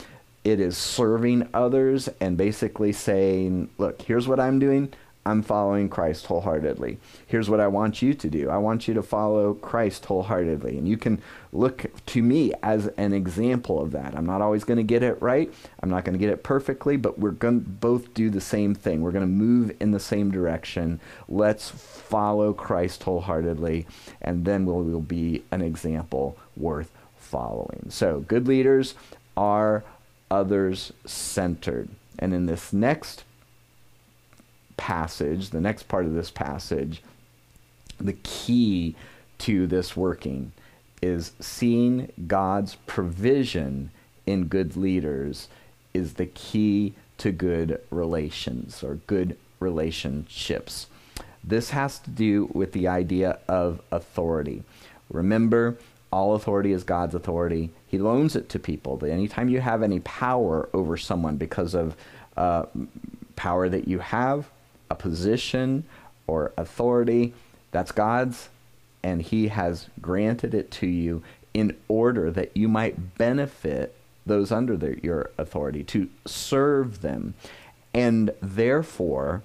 It 0.45 0.61
is 0.61 0.77
serving 0.77 1.49
others 1.55 2.09
and 2.21 2.37
basically 2.37 2.93
saying, 2.93 3.71
look, 3.79 4.03
here's 4.03 4.27
what 4.27 4.41
I'm 4.41 4.59
doing. 4.59 4.93
I'm 5.25 5.43
following 5.43 5.89
Christ 5.89 6.27
wholeheartedly. 6.27 6.99
Here's 7.27 7.49
what 7.49 7.61
I 7.61 7.69
want 7.69 8.03
you 8.03 8.13
to 8.13 8.29
do. 8.29 8.51
I 8.51 8.57
want 8.57 8.89
you 8.89 8.95
to 8.95 9.03
follow 9.03 9.55
Christ 9.55 10.05
wholeheartedly. 10.05 10.77
And 10.77 10.89
you 10.89 10.97
can 10.97 11.23
look 11.53 11.87
to 12.07 12.23
me 12.23 12.53
as 12.63 12.89
an 12.97 13.13
example 13.13 13.81
of 13.81 13.93
that. 13.93 14.17
I'm 14.17 14.27
not 14.27 14.41
always 14.41 14.65
going 14.65 14.79
to 14.79 14.83
get 14.83 15.05
it 15.05 15.21
right. 15.23 15.53
I'm 15.81 15.91
not 15.91 16.05
going 16.05 16.15
to 16.15 16.19
get 16.19 16.31
it 16.31 16.43
perfectly, 16.43 16.97
but 16.97 17.21
we're 17.21 17.31
going 17.31 17.63
to 17.63 17.69
both 17.69 18.13
do 18.15 18.31
the 18.31 18.41
same 18.41 18.75
thing. 18.75 19.01
We're 19.01 19.13
going 19.13 19.23
to 19.23 19.27
move 19.27 19.77
in 19.79 19.93
the 19.93 20.01
same 20.01 20.33
direction. 20.33 20.99
Let's 21.29 21.71
follow 21.71 22.53
Christ 22.53 23.05
wholeheartedly, 23.05 23.87
and 24.21 24.45
then 24.45 24.67
we'll, 24.67 24.83
we'll 24.83 25.01
be 25.01 25.45
an 25.53 25.63
example 25.63 26.37
worth 26.57 26.91
following. 27.17 27.87
So, 27.91 28.21
good 28.21 28.49
leaders 28.49 28.95
are 29.37 29.85
others 30.31 30.93
centered. 31.07 31.89
And 32.19 32.35
in 32.35 32.47
this 32.47 32.73
next 32.73 33.25
passage, 34.77 35.51
the 35.51 35.61
next 35.61 35.85
part 35.85 36.05
of 36.05 36.15
this 36.15 36.31
passage, 36.31 37.03
the 37.99 38.17
key 38.23 38.95
to 39.39 39.67
this 39.67 39.97
working 39.97 40.53
is 41.01 41.33
seeing 41.41 42.13
God's 42.27 42.77
provision 42.87 43.91
in 44.27 44.45
good 44.45 44.77
leaders 44.77 45.49
is 45.93 46.15
the 46.15 46.27
key 46.27 46.95
to 47.19 47.33
good 47.33 47.81
relations 47.91 48.83
or 48.83 48.97
good 49.07 49.37
relationships. 49.61 50.87
This 51.45 51.71
has 51.71 51.99
to 52.01 52.11
do 52.11 52.51
with 52.53 52.73
the 52.73 52.87
idea 52.89 53.39
of 53.49 53.81
authority. 53.91 54.63
Remember, 55.11 55.77
all 56.13 56.35
authority 56.35 56.73
is 56.73 56.85
God's 56.85 57.15
authority. 57.15 57.71
He 57.87 57.99
loans 57.99 58.37
it 58.37 58.49
to 58.51 58.59
people. 58.59 59.03
Anytime 59.05 59.49
you 59.49 59.61
have 59.61 59.83
any 59.83 60.01
power 60.01 60.69
over 60.73 60.97
someone 60.97 61.37
because 61.37 61.75
of 61.75 61.97
uh, 62.37 62.67
power 63.35 63.69
that 63.69 63.89
you 63.89 63.99
have, 63.99 64.49
a 64.93 64.95
position 64.95 65.85
or 66.27 66.53
authority 66.57 67.33
that's 67.73 67.93
God's, 67.93 68.49
and 69.03 69.23
He 69.23 69.49
has 69.49 69.89
granted 70.01 70.55
it 70.55 70.71
to 70.73 70.87
you 70.87 71.23
in 71.55 71.77
order 71.89 72.31
that 72.31 72.57
you 72.57 72.69
might 72.69 73.17
benefit 73.19 73.97
those 74.25 74.53
under 74.53 74.97
your 75.03 75.31
authority, 75.37 75.83
to 75.83 76.09
serve 76.27 77.01
them. 77.01 77.35
And 77.93 78.33
therefore, 78.41 79.43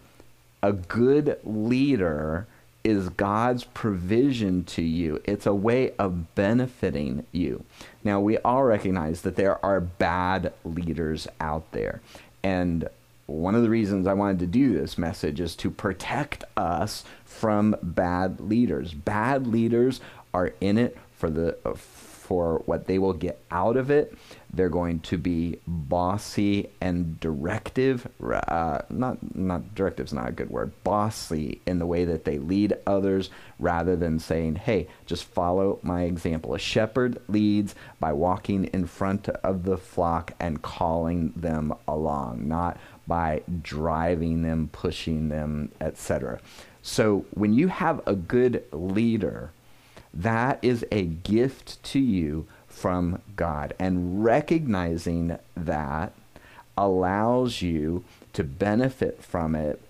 a 0.62 0.71
good 0.71 1.39
leader 1.43 2.45
is 2.83 3.10
God's 3.10 3.63
provision 3.63 4.63
to 4.65 4.81
you. 4.81 5.21
It's 5.25 5.45
a 5.45 5.53
way 5.53 5.93
of 5.97 6.36
benefiting 6.36 7.25
you. 7.31 7.65
Now, 8.03 8.19
we 8.19 8.38
all 8.38 8.63
recognize 8.63 9.21
that 9.21 9.36
there 9.36 9.63
are 9.65 9.81
bad 9.81 10.53
leaders 10.63 11.27
out 11.41 11.71
there. 11.71 12.01
And 12.43 12.88
one 13.28 13.56
of 13.56 13.62
the 13.62 13.70
reasons 13.70 14.08
I 14.08 14.13
wanted 14.13 14.40
to 14.40 14.48
do 14.48 14.74
this 14.74 14.98
message 14.98 15.40
is 15.40 15.56
to 15.58 15.70
protect 15.70 16.44
us 16.56 17.04
from 17.26 17.76
bad 17.84 18.40
leaders. 18.40 18.94
Bad 18.94 19.46
leaders 19.46 20.02
are 20.34 20.54
in 20.60 20.78
it 20.78 20.98
for 21.18 21.30
the 21.30 21.58
for 21.76 22.62
what 22.66 22.88
they 22.88 23.00
will 23.00 23.13
get 23.13 23.40
out 23.52 23.78
of 23.78 23.90
it. 23.90 24.13
They're 24.54 24.68
going 24.68 25.00
to 25.02 25.18
be 25.18 25.60
bossy 25.66 26.70
and 26.82 27.18
directive. 27.22 28.08
Uh, 28.22 28.80
not 28.90 29.36
not 29.36 29.74
directive's 29.76 30.12
not 30.12 30.30
a 30.30 30.34
good 30.34 30.50
word. 30.50 30.72
Bossy 30.84 31.62
in 31.66 31.80
the 31.80 31.86
way 31.86 32.04
that 32.04 32.26
they 32.26 32.38
lead 32.38 32.76
others, 32.86 33.30
rather 33.60 33.96
than 33.96 34.20
saying, 34.20 34.56
"Hey, 34.56 34.88
just 35.06 35.24
follow 35.24 35.80
my 35.84 36.04
example." 36.04 36.54
A 36.54 36.60
shepherd 36.60 37.18
leads 37.30 37.76
by 38.00 38.12
walking 38.12 38.66
in 38.66 38.88
front 38.88 39.30
of 39.30 39.63
the 39.63 39.78
flock 39.78 40.34
and 40.40 40.62
calling 40.62 41.34
them 41.36 41.74
along, 41.88 42.48
not 42.48 42.78
by 43.08 43.41
driving 43.62 44.41
them, 44.41 44.70
pushing 44.72 45.30
them, 45.30 45.72
etc. 45.80 46.39
So 46.82 47.26
when 47.32 47.54
you 47.54 47.70
have 47.70 48.02
a 48.06 48.15
good 48.15 48.63
leader, 48.72 49.52
that 50.13 50.60
is 50.62 50.86
a 50.91 51.04
gift 51.04 51.82
to 51.84 52.00
you 52.00 52.48
from 52.67 53.22
God. 53.36 53.74
And 53.80 54.24
recognizing 54.24 55.38
that 55.56 56.13
allows 56.78 57.62
you 57.62 58.04
to 58.34 58.43
benefit 58.43 59.24
from 59.24 59.56
it 59.56 59.82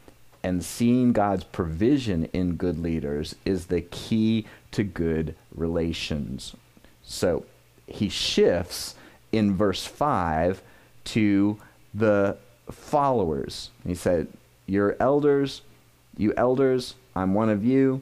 and 0.43 0.63
seeing 0.63 1.11
God's 1.11 1.43
provision 1.43 2.25
in 2.31 2.55
good 2.55 2.81
leaders 2.81 3.35
is 3.43 3.65
the 3.65 3.81
key 3.81 4.45
to 4.71 4.83
good 4.83 5.35
relations. 5.53 6.55
So 7.03 7.45
he 7.85 8.07
shifts 8.07 8.95
in 9.31 9.55
verse 9.55 9.85
5 9.85 10.61
to 11.05 11.57
the 11.93 12.37
followers. 12.71 13.71
He 13.85 13.95
said, 13.95 14.27
Your 14.65 14.95
elders, 14.99 15.61
you 16.17 16.33
elders, 16.35 16.95
I'm 17.15 17.33
one 17.33 17.49
of 17.49 17.65
you, 17.65 18.01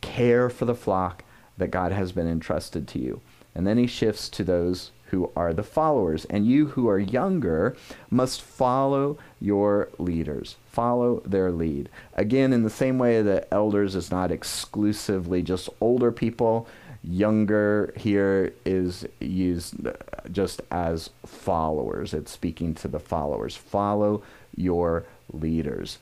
care 0.00 0.48
for 0.48 0.64
the 0.64 0.74
flock 0.74 1.24
that 1.58 1.70
God 1.70 1.92
has 1.92 2.12
been 2.12 2.28
entrusted 2.28 2.88
to 2.88 2.98
you. 2.98 3.20
And 3.54 3.66
then 3.66 3.78
he 3.78 3.86
shifts 3.86 4.28
to 4.30 4.44
those 4.44 4.92
who 5.06 5.30
are 5.34 5.52
the 5.52 5.62
followers. 5.62 6.24
And 6.26 6.46
you 6.46 6.68
who 6.68 6.88
are 6.88 6.98
younger 6.98 7.76
must 8.10 8.40
follow 8.40 9.18
your 9.40 9.88
leaders, 9.98 10.56
follow 10.70 11.20
their 11.26 11.50
lead. 11.50 11.88
Again, 12.14 12.52
in 12.52 12.62
the 12.62 12.70
same 12.70 12.98
way 12.98 13.20
that 13.22 13.48
elders 13.50 13.94
is 13.96 14.10
not 14.10 14.30
exclusively 14.30 15.42
just 15.42 15.68
older 15.80 16.12
people, 16.12 16.68
younger 17.02 17.92
here 17.96 18.52
is 18.64 19.06
used 19.20 19.86
uh, 19.86 19.92
just 20.30 20.60
as 20.70 21.10
followers. 21.24 22.12
It's 22.12 22.30
speaking 22.30 22.74
to 22.76 22.88
the 22.88 23.00
followers. 23.00 23.56
Follow 23.56 24.22
your 24.54 25.04
leaders. 25.32 25.98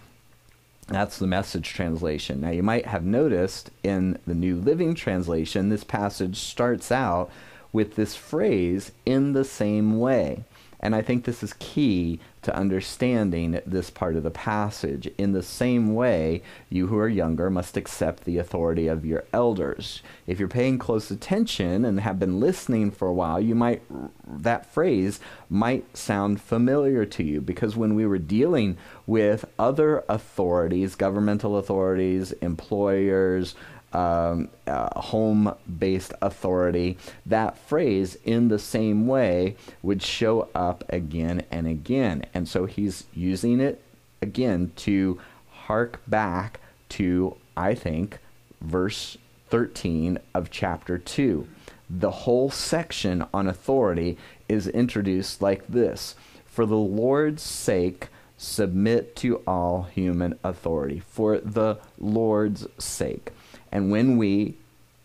That's 0.89 1.19
the 1.19 1.27
message 1.27 1.69
translation. 1.69 2.41
Now, 2.41 2.51
you 2.51 2.63
might 2.63 2.87
have 2.87 3.05
noticed 3.05 3.71
in 3.83 4.19
the 4.27 4.35
New 4.35 4.57
Living 4.57 4.95
Translation, 4.95 5.69
this 5.69 5.85
passage 5.85 6.39
starts 6.39 6.91
out 6.91 7.31
with 7.73 7.95
this 7.95 8.17
phrase, 8.17 8.93
in 9.05 9.35
the 9.35 9.45
same 9.45 9.99
way. 9.99 10.45
And 10.81 10.95
I 10.95 11.03
think 11.03 11.25
this 11.25 11.43
is 11.43 11.53
key 11.59 12.21
to 12.49 12.57
understanding 12.57 13.61
this 13.67 13.91
part 13.91 14.17
of 14.17 14.23
the 14.23 14.31
passage. 14.31 15.07
In 15.19 15.33
the 15.33 15.43
same 15.43 15.95
way, 15.95 16.43
you 16.71 16.87
who 16.87 16.97
are 16.97 17.07
younger 17.07 17.51
must 17.51 17.77
accept 17.77 18.25
the 18.25 18.39
authority 18.39 18.89
of 18.89 19.05
your 19.05 19.25
elders. 19.35 20.03
If 20.27 20.39
you're 20.39 20.49
paying 20.49 20.79
close 20.79 21.11
attention 21.11 21.85
and 21.85 22.01
have 22.01 22.19
been 22.19 22.41
listening 22.41 22.91
for 22.91 23.07
a 23.07 23.13
while, 23.13 23.39
you 23.39 23.55
might 23.55 23.83
that 24.27 24.65
phrase 24.73 25.21
might 25.51 25.95
sound 25.95 26.41
familiar 26.41 27.05
to 27.05 27.23
you 27.23 27.43
because 27.43 27.77
when 27.77 27.95
we 27.95 28.07
were 28.07 28.19
dealing 28.19 28.79
with 29.07 29.45
other 29.59 30.03
authorities, 30.09 30.95
governmental 30.95 31.59
authorities, 31.59 32.33
employers, 32.33 33.55
um, 33.93 34.49
uh, 34.67 35.01
home 35.01 35.55
based 35.79 36.13
authority, 36.21 36.99
that 37.27 37.59
phrase 37.59 38.17
in 38.25 38.49
the 38.49 38.59
same 38.59 39.07
way 39.07 39.57
would 39.83 40.03
show 40.03 40.49
up 40.55 40.85
again 40.89 41.45
and 41.51 41.67
again. 41.67 42.25
And 42.35 42.49
so 42.49 42.67
he's 42.67 43.05
using 43.15 43.61
it 43.61 43.83
again 44.21 44.73
to 44.77 45.21
hark 45.51 46.01
back 46.07 46.61
to, 46.91 47.37
I 47.57 47.75
think, 47.75 48.19
verse 48.61 49.17
13 49.49 50.19
of 50.35 50.51
chapter 50.51 50.99
2. 50.99 51.47
The 51.91 52.11
whole 52.11 52.51
section 52.51 53.25
on 53.33 53.47
authority 53.47 54.19
is 54.49 54.67
introduced 54.67 55.41
like 55.41 55.67
this 55.69 56.15
For 56.45 56.67
the 56.67 56.77
Lord's 56.77 57.43
sake, 57.43 58.09
submit 58.37 59.17
to 59.17 59.37
all 59.47 59.85
human 59.85 60.39
authority. 60.45 61.01
For 61.01 61.39
the 61.39 61.79
Lord's 61.99 62.67
sake. 62.79 63.33
And 63.73 63.91
when 63.91 64.17
we 64.17 64.55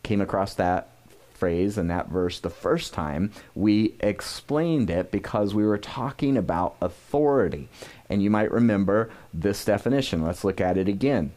came 0.04 0.22
across 0.22 0.54
that 0.56 0.90
phrase 1.34 1.78
and 1.78 1.90
that 1.90 2.08
verse 2.08 2.40
the 2.40 2.50
first 2.50 2.94
time, 2.94 3.32
we 3.56 3.96
explained 4.00 4.90
it 4.90 5.12
because 5.12 5.54
we 5.54 5.66
were 5.66 5.78
talking 5.78 6.38
about 6.38 6.76
authority. 6.82 7.68
And 8.10 8.22
you 8.24 8.30
might 8.30 8.52
remember 8.52 9.12
this 9.34 9.66
definition. 9.66 10.24
Let's 10.24 10.44
look 10.44 10.62
at 10.62 10.78
it 10.78 10.88
again. 10.88 11.32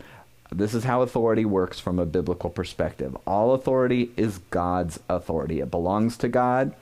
This 0.52 0.74
is 0.74 0.84
how 0.84 1.02
authority 1.02 1.44
works 1.44 1.80
from 1.80 1.98
a 1.98 2.06
biblical 2.06 2.50
perspective. 2.50 3.16
All 3.26 3.52
authority 3.54 4.12
is 4.16 4.38
God's 4.50 5.00
authority, 5.08 5.60
it 5.60 5.70
belongs 5.70 6.16
to 6.18 6.28
God 6.28 6.74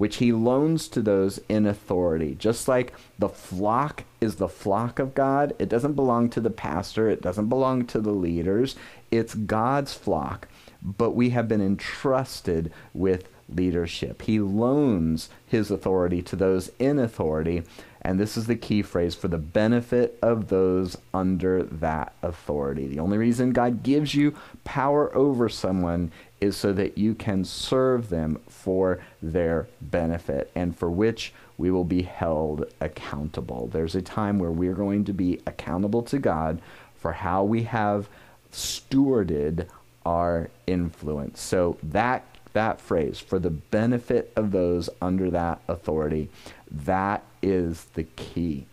which 0.00 0.16
he 0.16 0.32
loans 0.32 0.88
to 0.88 1.02
those 1.02 1.38
in 1.46 1.66
authority. 1.66 2.34
Just 2.34 2.66
like 2.66 2.94
the 3.18 3.28
flock 3.28 4.04
is 4.18 4.36
the 4.36 4.48
flock 4.48 4.98
of 4.98 5.14
God, 5.14 5.54
it 5.58 5.68
doesn't 5.68 5.92
belong 5.92 6.30
to 6.30 6.40
the 6.40 6.48
pastor, 6.48 7.10
it 7.10 7.20
doesn't 7.20 7.50
belong 7.50 7.84
to 7.84 8.00
the 8.00 8.10
leaders, 8.10 8.76
it's 9.10 9.34
God's 9.34 9.92
flock. 9.92 10.48
But 10.82 11.10
we 11.10 11.30
have 11.30 11.48
been 11.48 11.60
entrusted 11.60 12.72
with 12.94 13.28
leadership. 13.46 14.22
He 14.22 14.40
loans 14.40 15.28
his 15.46 15.70
authority 15.70 16.22
to 16.22 16.34
those 16.34 16.70
in 16.78 16.98
authority, 16.98 17.64
and 18.02 18.18
this 18.18 18.36
is 18.36 18.46
the 18.46 18.56
key 18.56 18.82
phrase 18.82 19.14
for 19.14 19.28
the 19.28 19.38
benefit 19.38 20.18
of 20.22 20.48
those 20.48 20.96
under 21.12 21.62
that 21.64 22.14
authority. 22.22 22.86
The 22.86 23.00
only 23.00 23.18
reason 23.18 23.52
God 23.52 23.82
gives 23.82 24.14
you 24.14 24.34
power 24.64 25.14
over 25.14 25.48
someone 25.48 26.10
is 26.40 26.56
so 26.56 26.72
that 26.72 26.96
you 26.96 27.14
can 27.14 27.44
serve 27.44 28.08
them 28.08 28.40
for 28.48 29.00
their 29.20 29.68
benefit 29.80 30.50
and 30.54 30.76
for 30.76 30.90
which 30.90 31.32
we 31.58 31.70
will 31.70 31.84
be 31.84 32.02
held 32.02 32.64
accountable. 32.80 33.66
There's 33.66 33.94
a 33.94 34.02
time 34.02 34.38
where 34.38 34.50
we're 34.50 34.74
going 34.74 35.04
to 35.04 35.12
be 35.12 35.40
accountable 35.46 36.02
to 36.04 36.18
God 36.18 36.62
for 36.96 37.12
how 37.12 37.44
we 37.44 37.64
have 37.64 38.08
stewarded 38.50 39.68
our 40.06 40.48
influence. 40.66 41.40
So 41.40 41.76
that 41.82 42.24
that 42.52 42.80
phrase 42.80 43.20
for 43.20 43.38
the 43.38 43.50
benefit 43.50 44.32
of 44.34 44.50
those 44.50 44.90
under 45.00 45.30
that 45.30 45.60
authority, 45.68 46.28
that 46.70 47.22
is 47.42 47.86
the 47.94 48.04
key. 48.04 48.66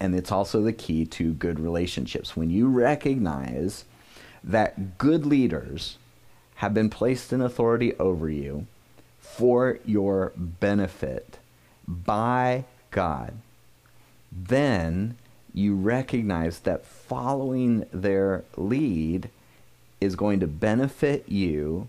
And 0.00 0.14
it's 0.14 0.32
also 0.32 0.62
the 0.62 0.72
key 0.72 1.06
to 1.06 1.32
good 1.32 1.58
relationships. 1.58 2.36
When 2.36 2.50
you 2.50 2.68
recognize 2.68 3.84
that 4.42 4.98
good 4.98 5.24
leaders 5.24 5.96
have 6.56 6.74
been 6.74 6.90
placed 6.90 7.32
in 7.32 7.40
authority 7.40 7.94
over 7.96 8.28
you 8.28 8.66
for 9.18 9.78
your 9.84 10.32
benefit 10.36 11.38
by 11.88 12.64
God, 12.90 13.34
then 14.30 15.16
you 15.52 15.74
recognize 15.74 16.60
that 16.60 16.84
following 16.84 17.86
their 17.92 18.44
lead 18.56 19.30
is 20.00 20.16
going 20.16 20.40
to 20.40 20.46
benefit 20.46 21.28
you, 21.28 21.88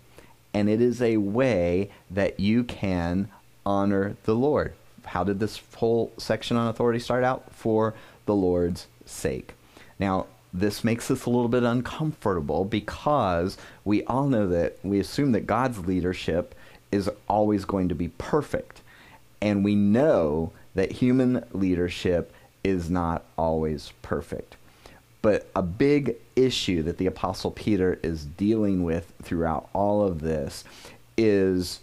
and 0.54 0.70
it 0.70 0.80
is 0.80 1.02
a 1.02 1.18
way 1.18 1.90
that 2.10 2.40
you 2.40 2.64
can 2.64 3.30
honor 3.66 4.16
the 4.24 4.36
Lord. 4.36 4.74
How 5.06 5.24
did 5.24 5.40
this 5.40 5.62
whole 5.76 6.12
section 6.18 6.58
on 6.58 6.68
authority 6.68 7.00
start 7.00 7.24
out? 7.24 7.52
For 7.54 7.94
the 8.26 8.36
Lord's 8.36 8.88
sake. 9.06 9.54
Now, 10.00 10.28
this 10.54 10.84
makes 10.84 11.12
us 11.12 11.26
a 11.26 11.30
little 11.30 11.50
bit 11.50 11.64
uncomfortable 11.64 12.66
because 12.66 13.58
we 13.84 14.04
all 14.06 14.28
know 14.28 14.48
that 14.48 14.78
we 14.84 15.00
assume 15.00 15.34
that 15.34 15.46
God's 15.46 15.80
leadership 15.80 16.56
is 16.92 17.10
always 17.28 17.66
going 17.66 17.90
to 17.90 17.96
be 17.96 18.08
perfect. 18.08 18.82
And 19.42 19.64
we 19.66 19.76
know 19.76 20.54
that 20.74 20.94
human 20.94 21.44
leadership 21.52 22.34
is 22.64 22.90
not 22.90 23.24
always 23.38 23.92
perfect. 24.02 24.56
But 25.22 25.50
a 25.56 25.62
big 25.62 26.16
issue 26.36 26.84
that 26.84 26.98
the 26.98 27.08
Apostle 27.08 27.52
Peter 27.52 28.00
is 28.02 28.26
dealing 28.26 28.84
with 28.84 29.12
throughout 29.22 29.70
all 29.74 30.04
of 30.04 30.22
this 30.22 30.64
is 31.18 31.80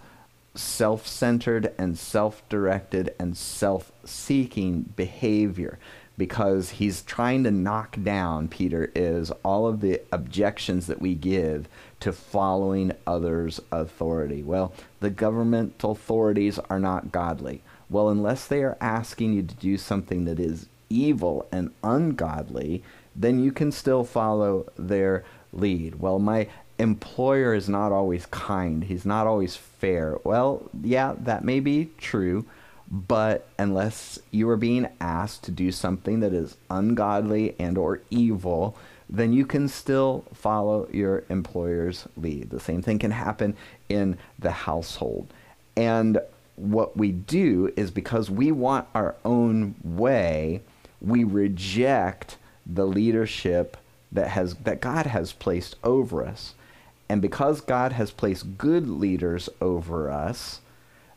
self 0.55 1.07
centered 1.07 1.73
and 1.79 1.99
self 1.99 2.47
directed 2.49 3.15
and 3.19 3.37
self 3.37 3.93
seeking 4.05 4.83
behavior 4.97 5.79
because 6.19 6.71
he's 6.71 7.03
trying 7.03 7.43
to 7.45 7.51
knock 7.51 7.97
down, 8.03 8.47
Peter 8.49 8.93
is, 8.95 9.31
all 9.43 9.67
of 9.67 9.81
the 9.81 10.01
objections 10.13 10.87
that 10.87 11.01
we 11.01 11.15
give 11.15 11.69
to 12.01 12.13
following 12.13 12.93
others' 13.07 13.61
authority. 13.71 14.43
Well, 14.43 14.73
the 15.01 15.11
governmental 15.11 15.93
authorities 15.93 16.59
are 16.71 16.79
not 16.79 17.13
godly. 17.13 17.63
Well, 17.89 18.09
unless 18.09 18.47
they 18.47 18.63
are 18.63 18.77
asking 18.81 19.33
you 19.33 19.43
to 19.43 19.55
do 19.55 19.79
something 19.79 20.25
that 20.27 20.39
is 20.39 20.69
evil 20.91 21.47
and 21.51 21.73
ungodly, 21.83 22.83
then 23.17 23.43
you 23.43 23.53
can 23.53 23.73
still 23.73 24.05
follow 24.05 24.71
their 24.77 25.25
lead. 25.53 25.97
Well, 25.97 26.19
my 26.19 26.49
employer 26.83 27.55
is 27.55 27.69
not 27.69 27.93
always 27.93 28.27
kind, 28.27 28.85
he's 28.85 29.07
not 29.07 29.27
always 29.27 29.57
fair. 29.57 30.19
Well, 30.25 30.69
yeah, 30.83 31.15
that 31.19 31.45
may 31.45 31.61
be 31.61 31.91
true 31.99 32.45
but 32.95 33.49
unless 33.59 34.19
you 34.31 34.47
are 34.51 34.57
being 34.59 34.87
asked 35.01 35.45
to 35.45 35.51
do 35.51 35.73
something 35.73 36.21
that 36.21 36.35
is 36.35 36.59
ungodly 36.69 37.57
and 37.59 37.79
or 37.79 38.03
evil 38.11 38.77
then 39.09 39.33
you 39.33 39.45
can 39.45 39.69
still 39.69 40.25
follow 40.33 40.89
your 40.91 41.23
employer's 41.29 42.09
lead. 42.17 42.49
The 42.49 42.59
same 42.59 42.81
thing 42.81 42.99
can 42.99 43.11
happen 43.11 43.55
in 43.91 44.17
the 44.39 44.51
household. 44.51 45.27
And 45.77 46.19
what 46.57 46.97
we 46.97 47.13
do 47.13 47.71
is 47.77 47.91
because 47.91 48.31
we 48.31 48.51
want 48.51 48.89
our 48.95 49.15
own 49.25 49.75
way 49.85 50.63
we 51.01 51.25
reject 51.25 52.39
the 52.65 52.87
leadership 52.87 53.77
that 54.13 54.29
has 54.29 54.55
that 54.57 54.81
God 54.81 55.07
has 55.07 55.33
placed 55.33 55.77
over 55.83 56.25
us 56.25 56.55
and 57.13 57.21
because 57.21 57.61
God 57.61 57.93
has 57.93 58.11
placed 58.11 58.57
good 58.57 58.89
leaders 58.89 59.49
over 59.61 60.11
us 60.11 60.61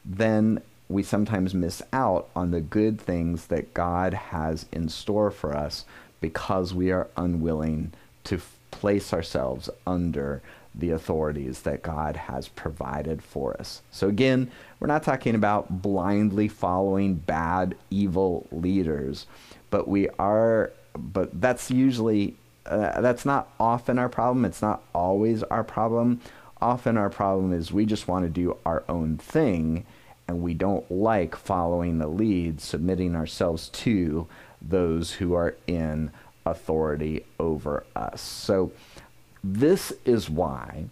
then 0.06 0.62
we 0.88 1.02
sometimes 1.02 1.54
miss 1.54 1.82
out 1.92 2.30
on 2.36 2.52
the 2.52 2.62
good 2.62 3.02
things 3.02 3.48
that 3.48 3.74
God 3.74 4.14
has 4.14 4.66
in 4.72 4.90
store 4.90 5.32
for 5.32 5.56
us 5.56 5.86
because 6.22 6.74
we 6.74 6.92
are 6.92 7.08
unwilling 7.18 7.92
to 8.26 8.40
place 8.72 9.14
ourselves 9.14 9.70
under 9.88 10.42
the 10.76 10.92
authorities 10.92 11.62
that 11.62 11.82
God 11.82 12.16
has 12.16 12.50
provided 12.50 13.24
for 13.24 13.56
us. 13.60 13.82
So, 13.92 14.08
again, 14.10 14.52
we're 14.80 14.88
not 14.88 15.04
talking 15.04 15.34
about 15.34 15.82
blindly 15.82 16.48
following 16.48 17.16
bad, 17.16 17.76
evil 17.90 18.46
leaders, 18.52 19.26
but 19.70 19.88
we 19.88 20.10
are, 20.20 20.72
but 20.94 21.40
that's 21.40 21.72
usually, 21.72 22.36
uh, 22.66 23.02
that's 23.02 23.26
not 23.26 23.50
often 23.60 24.00
our 24.00 24.10
problem. 24.10 24.46
It's 24.46 24.62
not 24.62 24.84
always 24.94 25.44
our 25.44 25.64
problem. 25.64 26.22
Often 26.62 26.98
our 26.98 27.10
problem 27.10 27.54
is 27.54 27.72
we 27.72 27.86
just 27.86 28.08
want 28.08 28.26
to 28.26 28.30
do 28.30 28.58
our 28.66 28.84
own 28.90 29.18
thing 29.18 29.86
and 30.28 30.42
we 30.42 30.54
don't 30.54 30.90
like 30.90 31.36
following 31.36 32.00
the 32.00 32.08
lead, 32.08 32.60
submitting 32.60 33.16
ourselves 33.16 33.70
to 33.70 34.28
those 34.62 35.14
who 35.14 35.34
are 35.34 35.56
in 35.68 36.12
authority 36.46 37.26
over 37.40 37.86
us. 37.96 38.22
So, 38.22 38.72
this 39.44 39.94
is 40.06 40.28
why, 40.28 40.86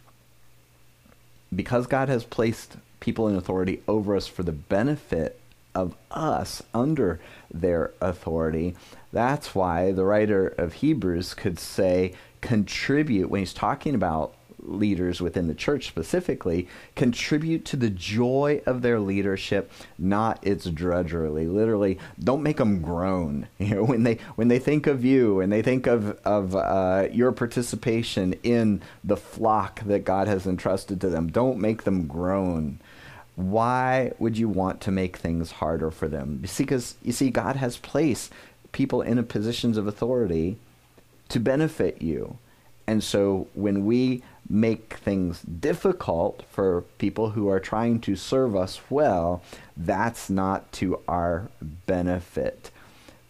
because 1.55 1.87
God 1.87 2.07
has 2.09 2.23
placed 2.23 2.77
people 2.99 3.27
in 3.27 3.35
authority 3.35 3.81
over 3.87 4.15
us 4.15 4.27
for 4.27 4.43
the 4.43 4.51
benefit 4.51 5.39
of 5.73 5.95
us 6.11 6.61
under 6.73 7.19
their 7.51 7.91
authority, 7.99 8.75
that's 9.13 9.55
why 9.55 9.91
the 9.91 10.03
writer 10.03 10.47
of 10.47 10.73
Hebrews 10.73 11.33
could 11.33 11.59
say, 11.59 12.13
contribute, 12.41 13.29
when 13.29 13.39
he's 13.39 13.53
talking 13.53 13.95
about 13.95 14.33
leaders 14.65 15.21
within 15.21 15.47
the 15.47 15.53
church 15.53 15.87
specifically 15.87 16.67
contribute 16.95 17.65
to 17.65 17.75
the 17.75 17.89
joy 17.89 18.61
of 18.65 18.81
their 18.81 18.99
leadership, 18.99 19.71
not 19.97 20.45
its 20.45 20.65
drudgery. 20.65 21.45
Literally, 21.45 21.99
don't 22.21 22.43
make 22.43 22.57
them 22.57 22.81
groan. 22.81 23.47
You 23.63 23.75
know, 23.75 23.83
when 23.85 24.03
they 24.03 24.15
when 24.35 24.49
they 24.49 24.59
think 24.59 24.87
of 24.87 25.05
you 25.05 25.39
and 25.39 25.51
they 25.51 25.61
think 25.61 25.87
of 25.87 26.19
of 26.25 26.53
uh, 26.53 27.07
your 27.11 27.31
participation 27.31 28.33
in 28.43 28.81
the 29.03 29.15
flock 29.15 29.79
that 29.81 30.03
God 30.03 30.27
has 30.27 30.45
entrusted 30.45 30.99
to 31.01 31.09
them, 31.09 31.31
don't 31.31 31.59
make 31.59 31.83
them 31.83 32.07
groan. 32.07 32.79
Why 33.35 34.11
would 34.19 34.37
you 34.37 34.49
want 34.49 34.81
to 34.81 34.91
make 34.91 35.17
things 35.17 35.51
harder 35.51 35.91
for 35.91 36.09
them? 36.09 36.43
Because 36.57 36.95
you 37.01 37.13
see, 37.13 37.29
God 37.29 37.55
has 37.55 37.77
placed 37.77 38.33
people 38.73 39.01
in 39.01 39.23
positions 39.23 39.77
of 39.77 39.87
authority 39.87 40.57
to 41.29 41.39
benefit 41.39 42.01
you. 42.01 42.37
And 42.85 43.01
so 43.01 43.47
when 43.53 43.85
we 43.85 44.21
make 44.49 44.95
things 44.95 45.41
difficult 45.41 46.43
for 46.51 46.81
people 46.97 47.29
who 47.29 47.47
are 47.47 47.61
trying 47.61 48.01
to 48.01 48.15
serve 48.17 48.55
us 48.55 48.81
well, 48.89 49.41
that's 49.77 50.29
not 50.29 50.69
to 50.73 50.99
our 51.07 51.47
benefit. 51.87 52.69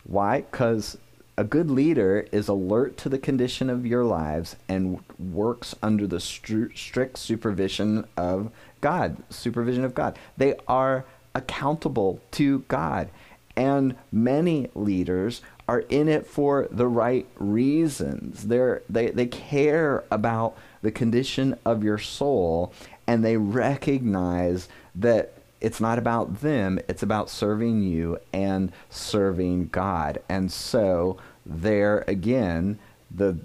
Why? 0.05 0.41
Because 0.41 0.97
a 1.37 1.43
good 1.43 1.69
leader 1.69 2.27
is 2.31 2.47
alert 2.47 2.97
to 2.97 3.09
the 3.09 3.17
condition 3.17 3.69
of 3.69 3.85
your 3.85 4.03
lives 4.03 4.55
and 4.67 4.99
works 5.19 5.75
under 5.81 6.07
the 6.07 6.17
stru- 6.17 6.75
strict 6.75 7.17
supervision 7.17 8.05
of 8.17 8.51
God, 8.81 9.17
supervision 9.29 9.83
of 9.83 9.95
God. 9.95 10.17
They 10.37 10.55
are 10.67 11.05
accountable 11.35 12.19
to 12.31 12.59
God. 12.67 13.09
And 13.55 13.95
many 14.11 14.69
leaders 14.73 15.41
are 15.67 15.81
in 15.81 16.09
it 16.09 16.25
for 16.25 16.67
the 16.71 16.87
right 16.87 17.27
reasons. 17.37 18.47
They're, 18.47 18.81
they, 18.89 19.11
they 19.11 19.27
care 19.27 20.03
about 20.11 20.57
the 20.81 20.91
condition 20.91 21.57
of 21.65 21.83
your 21.83 21.97
soul 21.97 22.73
and 23.07 23.23
they 23.23 23.37
recognize 23.37 24.67
that 24.95 25.33
it's 25.61 25.79
not 25.79 25.97
about 25.97 26.41
them, 26.41 26.77
it's 26.89 27.03
about 27.03 27.29
serving 27.29 27.83
you 27.83 28.19
and 28.33 28.71
serving 28.89 29.67
God. 29.67 30.21
And 30.27 30.51
so, 30.51 31.17
there 31.45 32.03
again, 32.07 32.79
the 33.09 33.37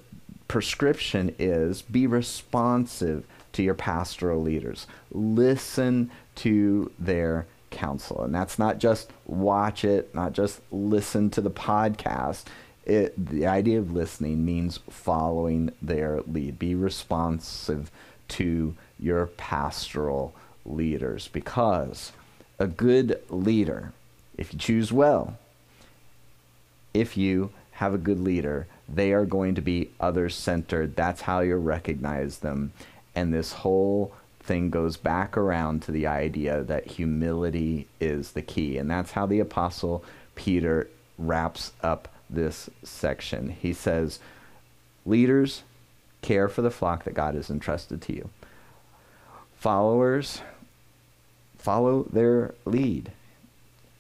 prescription 0.49 1.35
is 1.39 1.83
be 1.83 2.07
responsive 2.07 3.25
to 3.53 3.63
your 3.63 3.75
pastoral 3.75 4.43
leaders, 4.43 4.87
listen 5.11 6.11
to 6.37 6.91
their 6.99 7.47
counsel. 7.79 8.23
And 8.23 8.35
that's 8.35 8.59
not 8.59 8.79
just 8.79 9.11
watch 9.25 9.85
it, 9.85 10.15
not 10.15 10.33
just 10.33 10.61
listen 10.73 11.31
to 11.31 11.41
the 11.41 11.51
podcast. 11.51 12.45
It, 12.85 13.15
the 13.17 13.47
idea 13.47 13.79
of 13.79 13.93
listening 13.93 14.45
means 14.45 14.81
following 14.91 15.71
their 15.81 16.23
lead. 16.23 16.59
Be 16.59 16.75
responsive 16.75 17.91
to 18.29 18.75
your 18.99 19.27
pastoral 19.27 20.35
leaders 20.67 21.29
because 21.29 22.13
a 22.59 22.67
good 22.67 23.21
leader, 23.31 23.93
if 24.37 24.53
you 24.53 24.59
choose 24.59 24.93
well, 24.93 25.39
if 26.93 27.17
you 27.17 27.51
have 27.73 27.95
a 27.95 27.99
good 27.99 28.19
leader, 28.19 28.67
they 28.89 29.13
are 29.13 29.25
going 29.25 29.55
to 29.55 29.61
be 29.61 29.91
other 30.01 30.29
centered. 30.29 30.97
That's 30.97 31.23
how 31.23 31.41
you 31.41 31.57
recognize 31.57 32.39
them. 32.39 32.73
And 33.15 33.33
this 33.33 33.53
whole 33.53 34.13
thing 34.49 34.71
goes 34.71 34.97
back 34.97 35.37
around 35.37 35.83
to 35.83 35.93
the 35.93 36.07
idea 36.07 36.63
that 36.65 36.87
humility 36.87 37.87
is 38.01 38.33
the 38.33 38.43
key. 38.43 38.79
And 38.79 38.91
that's 38.91 39.13
how 39.13 39.27
the 39.27 39.41
Apostle 39.41 40.03
Peter 40.35 40.89
wraps 41.19 41.73
up 41.83 42.09
this 42.31 42.71
section. 42.83 43.51
He 43.51 43.75
says, 43.75 44.19
Leaders, 45.05 45.63
care 46.23 46.49
for 46.49 46.63
the 46.63 46.71
flock 46.71 47.05
that 47.05 47.15
God 47.15 47.35
has 47.35 47.51
entrusted 47.51 48.01
to 48.03 48.15
you. 48.15 48.31
Followers, 49.57 50.41
follow 51.59 52.05
their 52.05 52.55
lead. 52.65 53.13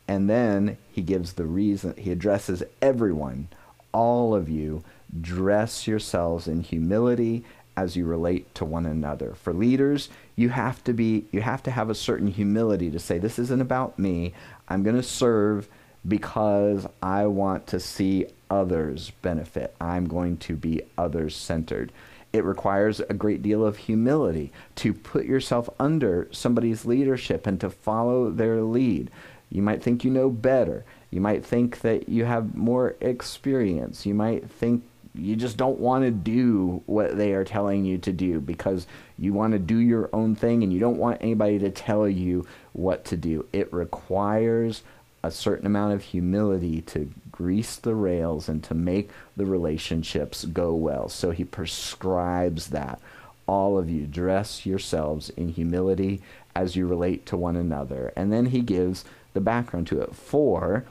And 0.06 0.30
then 0.30 0.78
he 0.90 1.02
gives 1.02 1.34
the 1.34 1.44
reason, 1.44 1.94
he 1.98 2.11
addresses 2.11 2.62
everyone, 2.80 3.48
all 3.92 4.34
of 4.34 4.48
you, 4.48 4.82
dress 5.20 5.87
yourselves 5.87 6.48
in 6.48 6.62
humility 6.62 7.44
as 7.78 7.96
you 7.96 8.04
relate 8.04 8.52
to 8.56 8.64
one 8.64 8.86
another. 8.86 9.34
For 9.34 9.52
leaders, 9.52 10.08
you 10.34 10.48
have 10.48 10.82
to 10.84 10.92
be 10.92 11.26
you 11.30 11.40
have 11.42 11.62
to 11.62 11.70
have 11.70 11.90
a 11.90 11.94
certain 11.94 12.26
humility 12.26 12.90
to 12.90 12.98
say 12.98 13.18
this 13.18 13.38
isn't 13.38 13.60
about 13.60 13.98
me. 13.98 14.34
I'm 14.68 14.82
going 14.82 14.96
to 14.96 15.02
serve 15.02 15.68
because 16.06 16.86
I 17.02 17.26
want 17.26 17.68
to 17.68 17.78
see 17.78 18.26
others 18.50 19.12
benefit. 19.22 19.74
I'm 19.80 20.08
going 20.08 20.38
to 20.38 20.56
be 20.56 20.82
others 20.96 21.36
centered. 21.36 21.92
It 22.32 22.44
requires 22.44 23.00
a 23.00 23.14
great 23.14 23.42
deal 23.42 23.64
of 23.64 23.76
humility 23.76 24.52
to 24.76 24.92
put 24.92 25.24
yourself 25.24 25.70
under 25.78 26.28
somebody's 26.32 26.84
leadership 26.84 27.46
and 27.46 27.60
to 27.60 27.70
follow 27.70 28.30
their 28.30 28.60
lead. 28.62 29.10
You 29.50 29.62
might 29.62 29.82
think 29.82 30.04
you 30.04 30.10
know 30.10 30.30
better. 30.30 30.84
You 31.10 31.20
might 31.20 31.44
think 31.44 31.80
that 31.80 32.08
you 32.08 32.24
have 32.24 32.54
more 32.54 32.96
experience. 33.00 34.04
You 34.04 34.14
might 34.14 34.50
think 34.50 34.82
you 35.18 35.37
just 35.37 35.57
don't 35.57 35.81
want 35.81 36.04
to 36.04 36.11
do 36.11 36.83
what 36.87 37.16
they 37.16 37.33
are 37.33 37.44
telling 37.44 37.85
you 37.85 37.98
to 37.98 38.12
do 38.12 38.40
because 38.40 38.87
you 39.18 39.33
want 39.33 39.52
to 39.52 39.59
do 39.59 39.76
your 39.76 40.09
own 40.12 40.35
thing 40.35 40.62
and 40.62 40.72
you 40.72 40.78
don't 40.78 40.98
want 40.98 41.20
anybody 41.20 41.59
to 41.59 41.70
tell 41.70 42.09
you 42.09 42.46
what 42.72 43.04
to 43.07 43.16
do. 43.16 43.46
It 43.52 43.72
requires 43.72 44.83
a 45.22 45.31
certain 45.31 45.66
amount 45.66 45.94
of 45.94 46.02
humility 46.02 46.81
to 46.83 47.11
grease 47.33 47.76
the 47.76 47.94
rails 47.94 48.48
and 48.48 48.62
to 48.64 48.74
make 48.74 49.11
the 49.37 49.46
relationships 49.46 50.44
go 50.44 50.74
well. 50.74 51.09
So 51.09 51.31
he 51.33 51.44
prescribes 51.44 52.68
that. 52.68 53.00
All 53.46 53.78
of 53.78 53.90
you 53.90 54.07
dress 54.07 54.66
yourselves 54.66 55.31
in 55.31 55.48
humility 55.48 56.20
as 56.54 56.76
you 56.76 56.87
relate 56.87 57.26
to 57.26 57.37
one 57.37 57.57
another. 57.57 58.12
And 58.14 58.33
then 58.33 58.46
he 58.46 58.61
gives 58.61 59.04
the 59.33 59.40
background 59.40 59.87
to 59.88 60.00
it. 60.00 60.14
For 60.14 60.85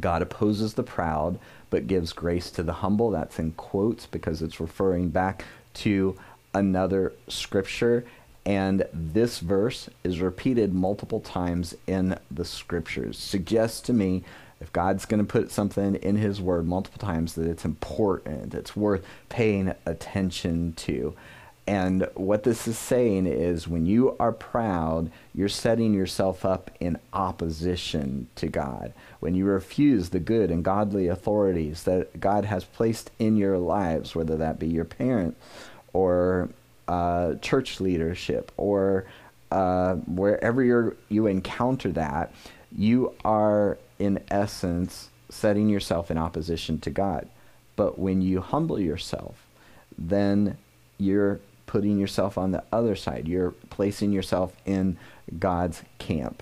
God 0.00 0.22
opposes 0.22 0.74
the 0.74 0.82
proud, 0.82 1.38
but 1.70 1.86
gives 1.86 2.12
grace 2.12 2.50
to 2.52 2.62
the 2.62 2.72
humble. 2.74 3.10
That's 3.10 3.38
in 3.38 3.52
quotes 3.52 4.06
because 4.06 4.42
it's 4.42 4.60
referring 4.60 5.10
back 5.10 5.44
to 5.74 6.16
another 6.52 7.12
scripture. 7.28 8.04
And 8.46 8.86
this 8.92 9.38
verse 9.38 9.88
is 10.02 10.20
repeated 10.20 10.74
multiple 10.74 11.20
times 11.20 11.74
in 11.86 12.18
the 12.30 12.44
scriptures. 12.44 13.18
Suggests 13.18 13.80
to 13.82 13.92
me 13.92 14.22
if 14.60 14.72
God's 14.72 15.04
going 15.04 15.24
to 15.24 15.30
put 15.30 15.50
something 15.50 15.94
in 15.96 16.16
his 16.16 16.40
word 16.40 16.66
multiple 16.66 16.98
times 16.98 17.34
that 17.34 17.46
it's 17.46 17.64
important, 17.64 18.54
it's 18.54 18.76
worth 18.76 19.04
paying 19.28 19.74
attention 19.86 20.74
to. 20.74 21.14
And 21.66 22.08
what 22.14 22.42
this 22.42 22.68
is 22.68 22.76
saying 22.76 23.26
is 23.26 23.66
when 23.66 23.86
you 23.86 24.16
are 24.20 24.32
proud, 24.32 25.10
you're 25.34 25.48
setting 25.48 25.94
yourself 25.94 26.44
up 26.44 26.70
in 26.78 26.98
opposition 27.12 28.28
to 28.36 28.48
God. 28.48 28.92
When 29.20 29.34
you 29.34 29.46
refuse 29.46 30.10
the 30.10 30.20
good 30.20 30.50
and 30.50 30.62
godly 30.62 31.08
authorities 31.08 31.84
that 31.84 32.20
God 32.20 32.44
has 32.44 32.64
placed 32.64 33.10
in 33.18 33.36
your 33.36 33.56
lives, 33.56 34.14
whether 34.14 34.36
that 34.36 34.58
be 34.58 34.66
your 34.66 34.84
parent 34.84 35.36
or 35.94 36.50
uh, 36.86 37.36
church 37.36 37.80
leadership 37.80 38.52
or 38.58 39.06
uh, 39.50 39.94
wherever 39.94 40.62
you 40.62 40.96
you 41.08 41.26
encounter 41.26 41.92
that, 41.92 42.34
you 42.76 43.14
are 43.24 43.78
in 43.98 44.22
essence 44.30 45.08
setting 45.30 45.68
yourself 45.70 46.10
in 46.10 46.18
opposition 46.18 46.78
to 46.80 46.90
God. 46.90 47.26
But 47.76 47.98
when 47.98 48.20
you 48.20 48.40
humble 48.40 48.78
yourself, 48.78 49.46
then 49.96 50.58
you're 50.98 51.40
putting 51.74 51.98
yourself 51.98 52.38
on 52.38 52.52
the 52.52 52.62
other 52.70 52.94
side. 52.94 53.26
You're 53.26 53.50
placing 53.68 54.12
yourself 54.12 54.54
in 54.64 54.96
God's 55.40 55.82
camp. 55.98 56.40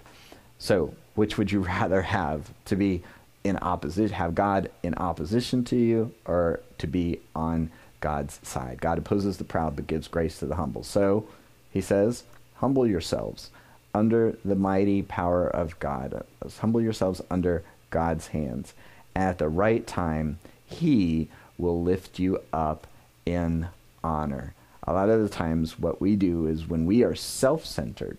So, 0.59 0.93
which 1.15 1.39
would 1.39 1.51
you 1.51 1.61
rather 1.79 2.03
have 2.03 2.53
to 2.67 2.77
be 2.77 3.03
in 3.43 3.57
opposition, 3.57 4.15
have 4.15 4.35
God 4.35 4.71
in 4.83 4.95
opposition 4.97 5.65
to 5.65 5.77
you, 5.77 6.13
or 6.27 6.61
to 6.77 6.87
be 6.87 7.19
on 7.35 7.71
God's 8.01 8.41
side? 8.43 8.83
God 8.83 8.99
opposes 8.99 9.39
the 9.39 9.45
proud 9.45 9.75
but 9.75 9.87
gives 9.87 10.07
grace 10.07 10.39
to 10.41 10.45
the 10.45 10.57
humble. 10.57 10.85
So, 10.85 11.27
he 11.71 11.81
says, 11.81 12.25
humble 12.57 12.87
yourselves 12.87 13.49
under 13.95 14.37
the 14.45 14.55
mighty 14.55 15.01
power 15.01 15.47
of 15.49 15.79
God. 15.79 16.27
Humble 16.61 16.83
yourselves 16.83 17.23
under 17.31 17.65
God's 17.89 18.27
hands. 18.27 18.75
At 19.17 19.39
the 19.39 19.49
right 19.49 19.87
time, 19.87 20.41
he 20.67 21.31
will 21.57 21.83
lift 21.83 22.19
you 22.19 22.43
up 22.53 22.87
in 23.25 23.69
honor 24.05 24.53
a 24.85 24.93
lot 24.93 25.09
of 25.09 25.23
the 25.23 25.29
times 25.29 25.79
what 25.79 26.01
we 26.01 26.17
do 26.17 26.47
is 26.47 26.69
when 26.69 26.87
we 26.87 27.03
are 27.03 27.15
self-centered 27.15 28.19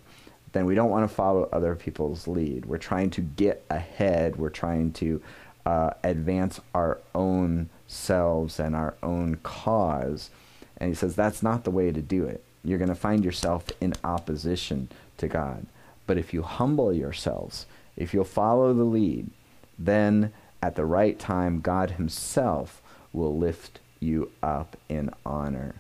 then 0.54 0.66
we 0.66 0.76
don't 0.76 0.92
want 0.92 1.10
to 1.10 1.14
follow 1.14 1.50
other 1.52 1.74
people's 1.74 2.28
lead. 2.28 2.68
We're 2.68 2.78
trying 2.78 3.10
to 3.12 3.22
get 3.22 3.66
ahead. 3.72 4.36
We're 4.36 4.52
trying 4.52 4.92
to 4.94 5.20
uh, 5.66 5.90
advance 6.04 6.62
our 6.76 7.00
own 7.16 7.70
selves 7.88 8.60
and 8.60 8.76
our 8.76 8.94
own 9.02 9.38
cause. 9.42 10.30
And 10.78 10.90
he 10.90 10.96
says 10.96 11.16
that's 11.16 11.42
not 11.42 11.64
the 11.64 11.72
way 11.72 11.92
to 11.92 12.04
do 12.04 12.26
it. 12.26 12.44
You're 12.64 12.78
going 12.78 12.90
to 12.90 12.96
find 12.96 13.26
yourself 13.26 13.66
in 13.82 13.96
opposition 14.04 14.90
to 15.18 15.28
god. 15.28 15.66
But 16.06 16.20
if 16.20 16.36
you 16.36 16.44
humble 16.44 16.94
yourselves 16.94 17.66
if 17.96 18.14
you'll 18.14 18.24
follow 18.24 18.74
the 18.74 18.84
lead 18.84 19.30
then 19.78 20.32
at 20.62 20.76
the 20.76 20.86
right 20.86 21.20
time 21.20 21.62
god 21.62 21.92
himself 21.92 22.82
will 23.12 23.38
lift 23.38 23.80
you 24.00 24.32
up 24.42 24.76
in 24.90 25.10
honor 25.26 25.76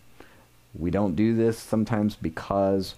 We 0.78 0.91
don't 0.91 1.15
do 1.15 1.36
this 1.36 1.59
sometimes 1.59 2.15
because 2.15 2.95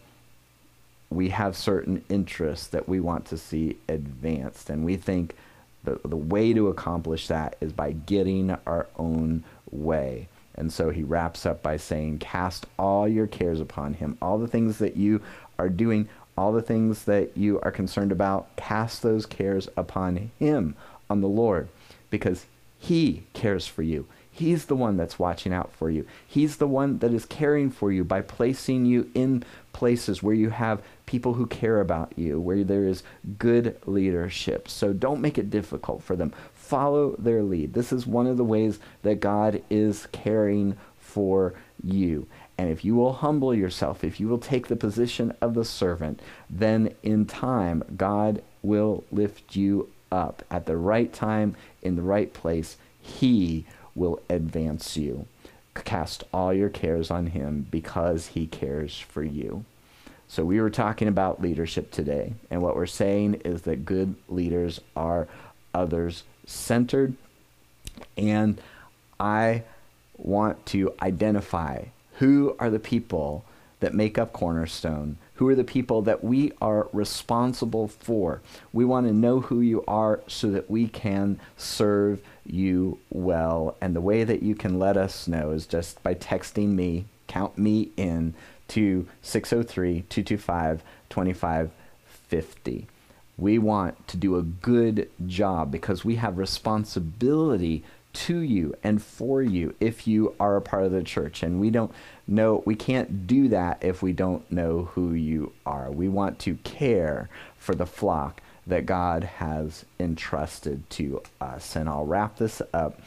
we 1.09 1.30
have 1.30 1.55
certain 1.55 2.03
interests 2.09 2.67
that 2.67 2.88
we 2.89 2.99
want 2.99 3.26
to 3.26 3.38
see 3.38 3.78
advanced. 3.88 4.69
And 4.69 4.86
we 4.86 4.97
think 4.97 5.36
the, 5.84 5.99
the 6.03 6.15
way 6.15 6.53
to 6.53 6.67
accomplish 6.67 7.28
that 7.28 7.57
is 7.61 7.71
by 7.71 7.91
getting 7.91 8.55
our 8.65 8.88
own 8.97 9.43
way. 9.71 10.28
And 10.55 10.71
so 10.71 10.89
he 10.89 11.03
wraps 11.03 11.45
up 11.45 11.61
by 11.61 11.78
saying, 11.78 12.19
Cast 12.19 12.65
all 12.80 13.07
your 13.07 13.28
cares 13.28 13.59
upon 13.59 13.95
him. 13.95 14.17
All 14.21 14.38
the 14.38 14.47
things 14.47 14.78
that 14.80 14.95
you 14.95 15.21
are 15.59 15.69
doing, 15.69 16.07
all 16.38 16.51
the 16.51 16.61
things 16.61 17.03
that 17.05 17.38
you 17.38 17.59
are 17.61 17.71
concerned 17.71 18.11
about, 18.11 18.55
cast 18.55 19.03
those 19.03 19.26
cares 19.26 19.67
upon 19.76 20.32
him, 20.39 20.76
on 21.09 21.21
the 21.21 21.28
Lord, 21.28 21.67
because 22.09 22.45
he 22.80 23.23
cares 23.34 23.67
for 23.67 23.84
you. 23.84 24.07
He's 24.36 24.65
the 24.65 24.75
one 24.75 24.97
that's 24.97 25.17
watching 25.17 25.53
out 25.53 25.71
for 25.71 25.89
you. 25.89 26.05
He's 26.27 26.57
the 26.57 26.67
one 26.67 26.99
that 26.99 27.13
is 27.13 27.23
caring 27.23 27.71
for 27.71 27.89
you 27.89 28.03
by 28.03 28.19
placing 28.19 28.86
you 28.86 29.09
in 29.13 29.45
places 29.71 30.21
where 30.21 30.36
you 30.36 30.49
have 30.49 30.83
people 31.05 31.36
who 31.36 31.47
care 31.47 31.79
about 31.79 32.11
you, 32.17 32.41
where 32.41 32.65
there 32.65 32.86
is 32.86 33.01
good 33.39 33.77
leadership. 33.86 34.67
So 34.67 34.91
don't 34.91 35.21
make 35.21 35.38
it 35.38 35.49
difficult 35.49 36.03
for 36.03 36.17
them. 36.17 36.33
Follow 36.53 37.15
their 37.17 37.43
lead. 37.43 37.73
This 37.73 37.93
is 37.93 38.05
one 38.05 38.27
of 38.27 38.36
the 38.36 38.43
ways 38.43 38.79
that 39.03 39.21
God 39.21 39.63
is 39.69 40.05
caring 40.11 40.75
for 40.99 41.53
you. 41.81 42.27
And 42.57 42.69
if 42.69 42.83
you 42.83 42.93
will 42.93 43.13
humble 43.13 43.55
yourself, 43.55 44.03
if 44.03 44.19
you 44.19 44.27
will 44.27 44.38
take 44.38 44.67
the 44.67 44.75
position 44.75 45.33
of 45.39 45.53
the 45.53 45.63
servant, 45.63 46.21
then 46.49 46.93
in 47.03 47.25
time, 47.25 47.83
God 47.95 48.43
will 48.61 49.05
lift 49.13 49.55
you 49.55 49.89
up 50.11 50.43
at 50.51 50.65
the 50.65 50.75
right 50.75 51.13
time, 51.13 51.55
in 51.81 51.95
the 51.95 52.01
right 52.01 52.33
place. 52.33 52.75
He 52.99 53.65
will 53.95 54.21
advance 54.29 54.97
you. 54.97 55.25
Cast 55.73 56.23
all 56.33 56.53
your 56.53 56.69
cares 56.69 57.09
on 57.11 57.27
him 57.27 57.67
because 57.69 58.27
he 58.27 58.47
cares 58.47 58.99
for 58.99 59.23
you. 59.23 59.65
So, 60.27 60.43
we 60.43 60.59
were 60.59 60.69
talking 60.69 61.07
about 61.07 61.41
leadership 61.41 61.91
today, 61.91 62.33
and 62.49 62.61
what 62.61 62.75
we're 62.75 62.87
saying 62.87 63.35
is 63.45 63.63
that 63.63 63.85
good 63.85 64.15
leaders 64.27 64.81
are 64.95 65.27
others 65.73 66.23
centered. 66.45 67.15
And 68.17 68.59
I 69.19 69.63
want 70.17 70.65
to 70.67 70.93
identify 71.01 71.85
who 72.13 72.55
are 72.59 72.69
the 72.69 72.79
people 72.79 73.45
that 73.81 73.93
make 73.93 74.17
up 74.17 74.33
Cornerstone 74.33 75.17
who 75.35 75.47
are 75.49 75.55
the 75.55 75.63
people 75.63 76.01
that 76.03 76.23
we 76.23 76.51
are 76.61 76.87
responsible 76.93 77.87
for. 77.87 78.41
We 78.73 78.85
want 78.85 79.07
to 79.07 79.13
know 79.13 79.41
who 79.41 79.61
you 79.61 79.83
are 79.87 80.21
so 80.27 80.49
that 80.51 80.69
we 80.69 80.87
can 80.87 81.39
serve 81.57 82.21
you 82.45 82.99
well. 83.09 83.75
And 83.81 83.95
the 83.95 84.01
way 84.01 84.23
that 84.23 84.43
you 84.43 84.55
can 84.55 84.79
let 84.79 84.97
us 84.97 85.27
know 85.27 85.51
is 85.51 85.65
just 85.65 86.01
by 86.03 86.15
texting 86.15 86.69
me, 86.69 87.05
count 87.27 87.57
me 87.57 87.91
in 87.97 88.33
to 88.69 89.07
603 89.21 90.03
225 90.09 90.83
2550. 91.09 92.87
We 93.37 93.57
want 93.59 94.07
to 94.07 94.17
do 94.17 94.37
a 94.37 94.41
good 94.41 95.09
job 95.27 95.71
because 95.71 96.05
we 96.05 96.15
have 96.15 96.37
responsibility 96.37 97.83
to 98.13 98.39
you 98.39 98.73
and 98.81 99.03
for 99.03 99.41
you 99.41 99.75
if 99.81 100.07
you 100.07 100.33
are 100.39 100.55
a 100.55 100.61
part 100.61 100.85
of 100.85 100.93
the 100.93 101.03
church. 101.03 101.43
And 101.43 101.59
we 101.59 101.69
don't 101.69 101.91
know, 102.27 102.63
we 102.65 102.75
can't 102.75 103.27
do 103.27 103.49
that 103.49 103.79
if 103.81 104.01
we 104.01 104.13
don't 104.13 104.49
know 104.49 104.85
who 104.93 105.13
you 105.13 105.51
are. 105.65 105.91
We 105.91 106.07
want 106.07 106.39
to 106.39 106.55
care 106.63 107.29
for 107.57 107.75
the 107.75 107.85
flock 107.85 108.41
that 108.68 108.86
God 108.86 109.24
has 109.24 109.86
entrusted 109.99 110.89
to 110.91 111.22
us. 111.39 111.76
And 111.76 111.88
I'll 111.88 112.05
wrap 112.05 112.38
this 112.38 112.61
up 112.74 112.99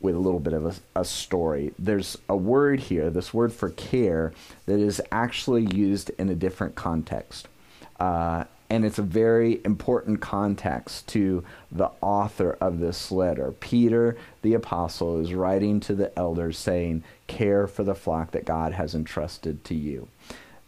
with 0.00 0.14
a 0.14 0.18
little 0.18 0.40
bit 0.40 0.54
of 0.54 0.66
a, 0.66 1.00
a, 1.00 1.04
story. 1.04 1.72
There's 1.78 2.16
a 2.28 2.36
word 2.36 2.80
here, 2.80 3.10
this 3.10 3.34
word 3.34 3.52
for 3.52 3.70
care, 3.70 4.32
that 4.66 4.80
is 4.80 5.00
actually 5.12 5.66
used 5.76 6.10
in 6.18 6.30
a 6.30 6.34
different 6.34 6.74
context. 6.74 7.48
Uh, 7.98 8.44
and 8.70 8.84
it's 8.84 8.98
a 8.98 9.02
very 9.02 9.60
important 9.64 10.20
context 10.20 11.08
to 11.08 11.44
the 11.72 11.90
author 12.00 12.56
of 12.60 12.78
this 12.78 13.10
letter. 13.10 13.52
Peter, 13.52 14.16
the 14.42 14.54
apostle, 14.54 15.20
is 15.20 15.34
writing 15.34 15.80
to 15.80 15.94
the 15.94 16.16
elders 16.16 16.56
saying, 16.56 17.02
Care 17.26 17.66
for 17.66 17.82
the 17.82 17.96
flock 17.96 18.30
that 18.30 18.44
God 18.44 18.72
has 18.72 18.94
entrusted 18.94 19.64
to 19.64 19.74
you. 19.74 20.08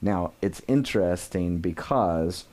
Now, 0.01 0.33
it's 0.43 0.61
interesting 0.66 1.59
because 1.59 2.45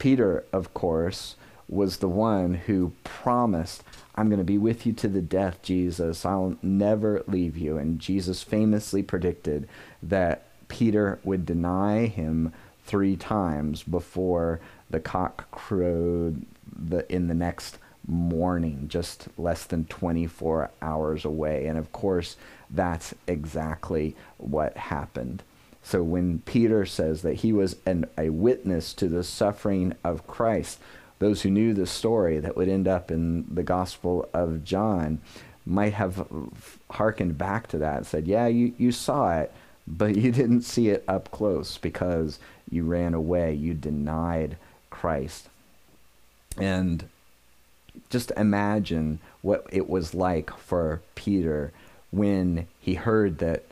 Peter, 0.00 0.42
of 0.52 0.74
course, 0.74 1.36
was 1.68 1.98
the 1.98 2.08
one 2.08 2.54
who 2.54 2.92
promised, 3.04 3.84
I'm 4.16 4.28
going 4.28 4.38
to 4.38 4.44
be 4.44 4.58
with 4.58 4.84
you 4.84 4.92
to 4.94 5.08
the 5.08 5.20
death, 5.20 5.62
Jesus. 5.62 6.24
I'll 6.24 6.56
never 6.62 7.22
leave 7.28 7.56
you. 7.56 7.78
And 7.78 8.00
Jesus 8.00 8.42
famously 8.42 9.04
predicted 9.04 9.68
that 10.02 10.42
Peter 10.66 11.20
would 11.22 11.46
deny 11.46 12.06
him 12.06 12.52
three 12.84 13.14
times 13.14 13.82
before 13.84 14.58
the 14.88 15.00
cock 15.00 15.48
crowed 15.52 16.44
the, 16.76 17.10
in 17.12 17.28
the 17.28 17.34
next 17.34 17.78
morning, 18.06 18.86
just 18.88 19.28
less 19.36 19.64
than 19.64 19.84
24 19.84 20.70
hours 20.80 21.24
away. 21.24 21.66
And 21.66 21.78
of 21.78 21.92
course, 21.92 22.36
that's 22.70 23.14
exactly 23.28 24.16
what 24.38 24.76
happened. 24.76 25.42
So 25.82 26.02
when 26.02 26.40
Peter 26.40 26.84
says 26.86 27.22
that 27.22 27.36
he 27.36 27.52
was 27.52 27.76
an, 27.86 28.06
a 28.16 28.30
witness 28.30 28.92
to 28.94 29.08
the 29.08 29.24
suffering 29.24 29.94
of 30.04 30.26
Christ, 30.26 30.78
those 31.18 31.42
who 31.42 31.50
knew 31.50 31.74
the 31.74 31.86
story 31.86 32.38
that 32.38 32.56
would 32.56 32.68
end 32.68 32.88
up 32.88 33.10
in 33.10 33.46
the 33.52 33.62
Gospel 33.62 34.28
of 34.32 34.64
John 34.64 35.20
might 35.66 35.92
have 35.92 36.26
hearkened 36.90 37.38
back 37.38 37.68
to 37.68 37.78
that 37.78 37.98
and 37.98 38.06
said, 38.06 38.26
Yeah, 38.26 38.46
you, 38.46 38.72
you 38.78 38.92
saw 38.92 39.38
it, 39.38 39.52
but 39.86 40.16
you 40.16 40.32
didn't 40.32 40.62
see 40.62 40.88
it 40.88 41.04
up 41.06 41.30
close 41.30 41.78
because 41.78 42.38
you 42.70 42.84
ran 42.84 43.14
away, 43.14 43.54
you 43.54 43.74
denied 43.74 44.56
Christ. 44.90 45.48
And 46.56 47.04
just 48.08 48.32
imagine 48.36 49.18
what 49.42 49.66
it 49.70 49.88
was 49.88 50.14
like 50.14 50.50
for 50.56 51.00
Peter 51.14 51.72
when 52.10 52.66
he 52.80 52.94
heard 52.94 53.38
that 53.38 53.64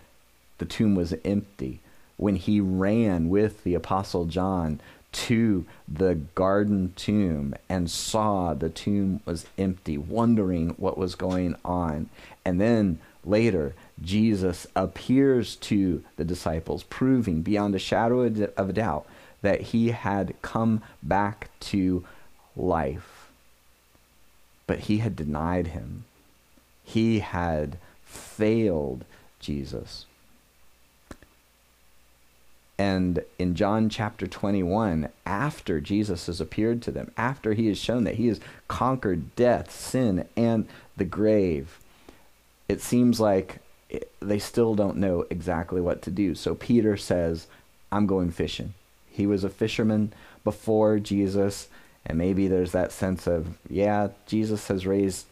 the 0.58 0.64
tomb 0.64 0.94
was 0.94 1.14
empty, 1.24 1.80
when 2.18 2.36
he 2.36 2.60
ran 2.60 3.30
with 3.30 3.64
the 3.64 3.74
Apostle 3.74 4.26
John 4.26 4.78
to 5.10 5.64
the 5.88 6.16
garden 6.34 6.92
tomb 6.94 7.54
and 7.68 7.90
saw 7.90 8.52
the 8.52 8.68
tomb 8.68 9.20
was 9.24 9.46
empty, 9.56 9.96
wondering 9.96 10.70
what 10.76 10.98
was 10.98 11.14
going 11.14 11.56
on. 11.64 12.10
And 12.44 12.60
then 12.60 12.98
later, 13.24 13.74
Jesus 14.02 14.66
appears 14.76 15.56
to 15.56 16.04
the 16.16 16.24
disciples, 16.24 16.82
proving 16.82 17.40
beyond 17.40 17.74
a 17.74 17.78
shadow 17.78 18.20
of 18.20 18.68
a 18.68 18.72
doubt 18.72 19.06
that 19.40 19.60
he 19.60 19.90
had 19.90 20.34
come 20.42 20.82
back 21.02 21.48
to 21.60 22.04
life. 22.56 23.30
But 24.66 24.80
he 24.80 24.98
had 24.98 25.16
denied 25.16 25.68
him. 25.68 26.04
He 26.84 27.20
had 27.20 27.78
failed 28.04 29.04
Jesus. 29.40 30.04
And 32.78 33.24
in 33.40 33.56
John 33.56 33.88
chapter 33.88 34.28
21, 34.28 35.08
after 35.26 35.80
Jesus 35.80 36.26
has 36.26 36.40
appeared 36.40 36.80
to 36.82 36.92
them, 36.92 37.10
after 37.16 37.54
he 37.54 37.66
has 37.66 37.78
shown 37.78 38.04
that 38.04 38.14
he 38.14 38.28
has 38.28 38.40
conquered 38.68 39.34
death, 39.34 39.72
sin, 39.72 40.28
and 40.36 40.68
the 40.96 41.04
grave, 41.04 41.80
it 42.68 42.80
seems 42.80 43.18
like 43.18 43.58
they 44.20 44.38
still 44.38 44.76
don't 44.76 44.98
know 44.98 45.26
exactly 45.28 45.80
what 45.80 46.02
to 46.02 46.10
do. 46.10 46.34
So 46.36 46.54
Peter 46.54 46.96
says, 46.96 47.48
I'm 47.90 48.06
going 48.06 48.30
fishing. 48.30 48.74
He 49.10 49.26
was 49.26 49.42
a 49.42 49.48
fisherman 49.48 50.12
before 50.44 51.00
Jesus, 51.00 51.68
and 52.06 52.16
maybe 52.16 52.46
there's 52.46 52.72
that 52.72 52.92
sense 52.92 53.26
of, 53.26 53.58
yeah, 53.68 54.08
Jesus 54.26 54.68
has 54.68 54.86
raised, 54.86 55.26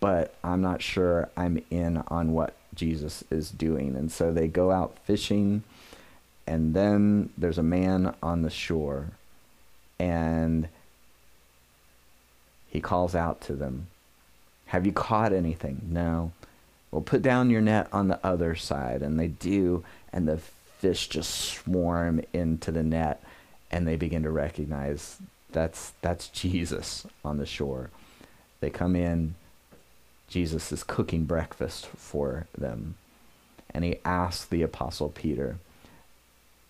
but 0.00 0.34
I'm 0.44 0.60
not 0.60 0.82
sure 0.82 1.30
I'm 1.36 1.62
in 1.70 2.02
on 2.08 2.32
what 2.32 2.56
Jesus 2.74 3.24
is 3.30 3.50
doing. 3.50 3.96
And 3.96 4.12
so 4.12 4.32
they 4.32 4.48
go 4.48 4.70
out 4.70 4.98
fishing, 5.04 5.62
and 6.50 6.74
then 6.74 7.30
there's 7.38 7.58
a 7.58 7.62
man 7.62 8.12
on 8.24 8.42
the 8.42 8.50
shore, 8.50 9.12
and 10.00 10.68
he 12.68 12.80
calls 12.80 13.14
out 13.14 13.40
to 13.42 13.52
them, 13.52 13.86
Have 14.66 14.84
you 14.84 14.90
caught 14.90 15.32
anything? 15.32 15.80
No. 15.88 16.32
Well, 16.90 17.02
put 17.02 17.22
down 17.22 17.50
your 17.50 17.60
net 17.60 17.86
on 17.92 18.08
the 18.08 18.18
other 18.26 18.56
side. 18.56 19.00
And 19.00 19.16
they 19.16 19.28
do, 19.28 19.84
and 20.12 20.26
the 20.26 20.38
fish 20.78 21.06
just 21.06 21.32
swarm 21.32 22.20
into 22.32 22.72
the 22.72 22.82
net 22.82 23.22
and 23.70 23.86
they 23.86 23.94
begin 23.94 24.24
to 24.24 24.30
recognize 24.30 25.18
that's 25.52 25.92
that's 26.00 26.26
Jesus 26.28 27.06
on 27.24 27.36
the 27.36 27.46
shore. 27.46 27.90
They 28.58 28.70
come 28.70 28.96
in, 28.96 29.36
Jesus 30.28 30.72
is 30.72 30.82
cooking 30.82 31.26
breakfast 31.26 31.86
for 31.86 32.48
them. 32.58 32.96
And 33.72 33.84
he 33.84 33.98
asks 34.04 34.46
the 34.46 34.62
apostle 34.62 35.10
Peter, 35.10 35.58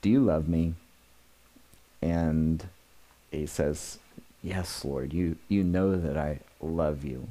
"Do 0.03 0.11
you 0.11 0.20
love 0.20 0.48
me?" 0.48 0.74
And 2.03 2.66
he 3.30 3.46
says, 3.46 3.98
"Yes, 4.42 4.84
Lord. 4.84 5.12
You 5.12 5.36
you 5.48 5.62
know 5.64 5.96
that 5.96 6.16
I 6.16 6.40
love 6.61 7.05
you." 7.05 7.28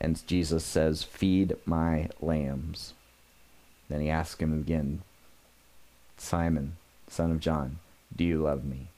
And 0.00 0.26
Jesus 0.26 0.64
says, 0.64 1.02
"Feed 1.02 1.56
my 1.64 2.08
lambs." 2.20 2.94
Then 3.88 4.00
he 4.00 4.08
asks 4.08 4.40
him 4.40 4.54
again, 4.54 5.02
Simon, 6.16 6.76
son 7.08 7.30
of 7.30 7.40
John, 7.40 7.78
do 8.14 8.24
you 8.24 8.40
love 8.40 8.64
me? 8.64 8.88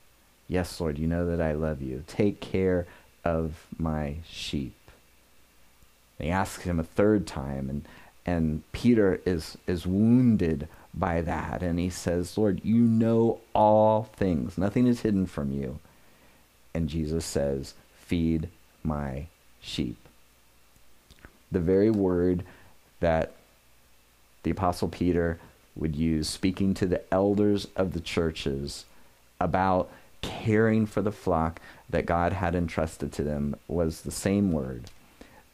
Yes, 0.46 0.80
Lord, 0.80 0.98
you 0.98 1.08
know 1.08 1.26
that 1.26 1.40
I 1.40 1.52
love 1.52 1.82
you. 1.82 2.04
Take 2.06 2.40
care 2.40 2.86
of 3.24 3.66
my 3.76 4.16
sheep. 4.28 4.76
And 6.18 6.26
he 6.26 6.30
asks 6.30 6.62
him 6.62 6.78
a 6.78 6.84
third 6.84 7.26
time, 7.26 7.68
and, 7.68 7.88
and 8.24 8.62
Peter 8.72 9.20
is, 9.24 9.58
is 9.66 9.86
wounded 9.86 10.68
by 10.96 11.20
that. 11.22 11.62
And 11.62 11.78
he 11.78 11.90
says, 11.90 12.38
Lord, 12.38 12.60
you 12.64 12.76
know 12.76 13.40
all 13.54 14.04
things, 14.16 14.56
nothing 14.56 14.86
is 14.86 15.00
hidden 15.00 15.26
from 15.26 15.52
you. 15.52 15.78
And 16.72 16.88
Jesus 16.88 17.24
says, 17.24 17.74
Feed 17.98 18.48
my 18.82 19.26
sheep. 19.60 19.96
The 21.50 21.60
very 21.60 21.90
word 21.90 22.44
that 23.00 23.32
the 24.42 24.50
Apostle 24.50 24.88
Peter 24.88 25.38
would 25.76 25.96
use, 25.96 26.28
speaking 26.28 26.74
to 26.74 26.86
the 26.86 27.02
elders 27.12 27.66
of 27.76 27.92
the 27.92 28.00
churches 28.00 28.84
about 29.40 29.90
caring 30.20 30.86
for 30.86 31.02
the 31.02 31.12
flock 31.12 31.60
that 31.88 32.06
God 32.06 32.32
had 32.32 32.54
entrusted 32.54 33.12
to 33.12 33.22
them, 33.22 33.56
was 33.68 34.02
the 34.02 34.10
same 34.10 34.52
word 34.52 34.90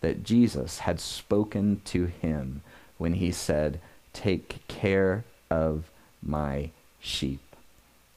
that 0.01 0.24
Jesus 0.24 0.80
had 0.80 1.01
spoken 1.01 1.80
to 1.86 2.07
him 2.07 2.62
when 2.99 3.14
he 3.14 3.30
said, 3.30 3.80
Take 4.12 4.66
care 4.68 5.24
of 5.51 5.90
my 6.22 6.70
sheep. 7.01 7.40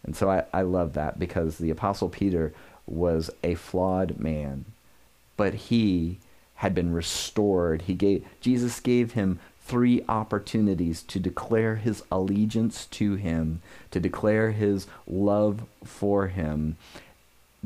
And 0.04 0.16
so 0.16 0.30
I, 0.30 0.44
I 0.54 0.62
love 0.62 0.94
that 0.94 1.18
because 1.18 1.58
the 1.58 1.70
Apostle 1.70 2.10
Peter 2.10 2.54
was 2.86 3.30
a 3.44 3.56
flawed 3.56 4.20
man, 4.20 4.66
but 5.38 5.54
he 5.54 6.18
had 6.56 6.76
been 6.76 6.94
restored. 6.94 7.84
He 7.84 7.94
gave 7.94 8.26
Jesus 8.42 8.80
gave 8.80 9.14
him 9.14 9.40
three 9.66 10.04
opportunities 10.10 11.02
to 11.04 11.20
declare 11.20 11.78
his 11.78 12.04
allegiance 12.12 12.86
to 12.88 13.16
him, 13.16 13.62
to 13.92 14.00
declare 14.00 14.52
his 14.52 14.88
love 15.08 15.64
for 15.84 16.28
him, 16.28 16.76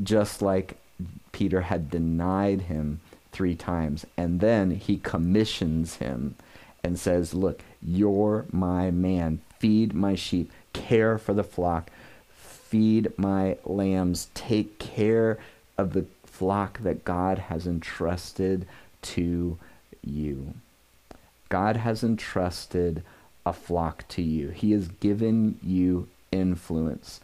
just 0.02 0.40
like 0.40 0.76
Peter 1.32 1.62
had 1.62 1.90
denied 1.90 2.62
him 2.62 3.00
three 3.32 3.56
times. 3.56 4.06
And 4.16 4.40
then 4.40 4.70
he 4.70 4.98
commissions 4.98 5.96
him 5.96 6.36
and 6.88 6.98
says, 6.98 7.34
Look, 7.34 7.62
you're 7.82 8.46
my 8.50 8.90
man. 8.90 9.40
Feed 9.58 9.92
my 9.92 10.14
sheep, 10.14 10.50
care 10.72 11.18
for 11.18 11.34
the 11.34 11.44
flock, 11.44 11.90
feed 12.32 13.12
my 13.18 13.58
lambs, 13.64 14.28
take 14.34 14.78
care 14.78 15.38
of 15.76 15.92
the 15.92 16.06
flock 16.24 16.78
that 16.80 17.04
God 17.04 17.38
has 17.38 17.66
entrusted 17.66 18.66
to 19.02 19.58
you. 20.02 20.54
God 21.48 21.76
has 21.76 22.02
entrusted 22.02 23.02
a 23.44 23.52
flock 23.52 24.06
to 24.08 24.22
you. 24.22 24.48
He 24.48 24.72
has 24.72 24.88
given 24.88 25.58
you 25.62 26.08
influence. 26.30 27.20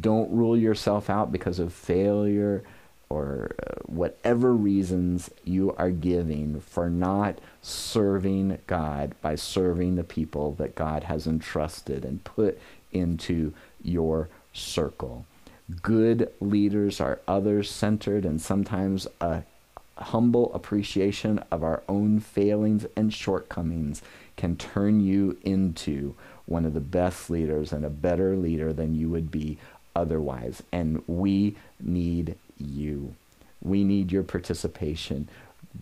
Don't 0.00 0.30
rule 0.30 0.56
yourself 0.56 1.08
out 1.08 1.30
because 1.30 1.58
of 1.58 1.72
failure 1.72 2.64
or 3.08 3.54
uh, 3.62 3.74
whatever 3.86 4.52
reasons 4.52 5.30
you 5.44 5.74
are 5.76 5.90
giving 5.90 6.60
for 6.60 6.90
not 6.90 7.38
serving 7.62 8.58
God 8.66 9.14
by 9.22 9.34
serving 9.34 9.96
the 9.96 10.04
people 10.04 10.52
that 10.54 10.74
God 10.74 11.04
has 11.04 11.26
entrusted 11.26 12.04
and 12.04 12.24
put 12.24 12.58
into 12.92 13.52
your 13.82 14.28
circle. 14.52 15.24
Good 15.82 16.30
leaders 16.40 17.00
are 17.00 17.20
others 17.26 17.70
centered 17.70 18.24
and 18.24 18.40
sometimes 18.40 19.06
a 19.20 19.42
humble 19.98 20.52
appreciation 20.54 21.42
of 21.50 21.62
our 21.62 21.82
own 21.88 22.20
failings 22.20 22.86
and 22.96 23.12
shortcomings 23.12 24.02
can 24.36 24.56
turn 24.56 25.00
you 25.00 25.36
into 25.42 26.14
one 26.44 26.64
of 26.64 26.74
the 26.74 26.80
best 26.80 27.30
leaders 27.30 27.72
and 27.72 27.84
a 27.84 27.90
better 27.90 28.36
leader 28.36 28.72
than 28.72 28.94
you 28.94 29.08
would 29.08 29.30
be 29.30 29.58
otherwise. 29.94 30.62
And 30.70 31.02
we 31.06 31.56
need 31.80 32.36
you. 32.58 33.14
We 33.62 33.84
need 33.84 34.12
your 34.12 34.22
participation. 34.22 35.28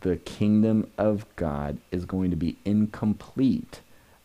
The 0.01 0.17
kingdom 0.17 0.91
of 0.99 1.27
God 1.37 1.79
is 1.91 2.05
going 2.05 2.31
to 2.31 2.37
be 2.37 2.57
incomplete 2.65 3.81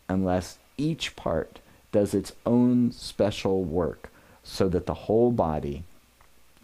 unless 0.07 0.57
each 0.77 1.15
part 1.15 1.59
does 1.91 2.13
its 2.13 2.33
own 2.45 2.91
special 2.91 3.63
work 3.63 4.11
so 4.43 4.69
that 4.69 4.85
the 4.85 4.93
whole 4.93 5.31
body 5.31 5.83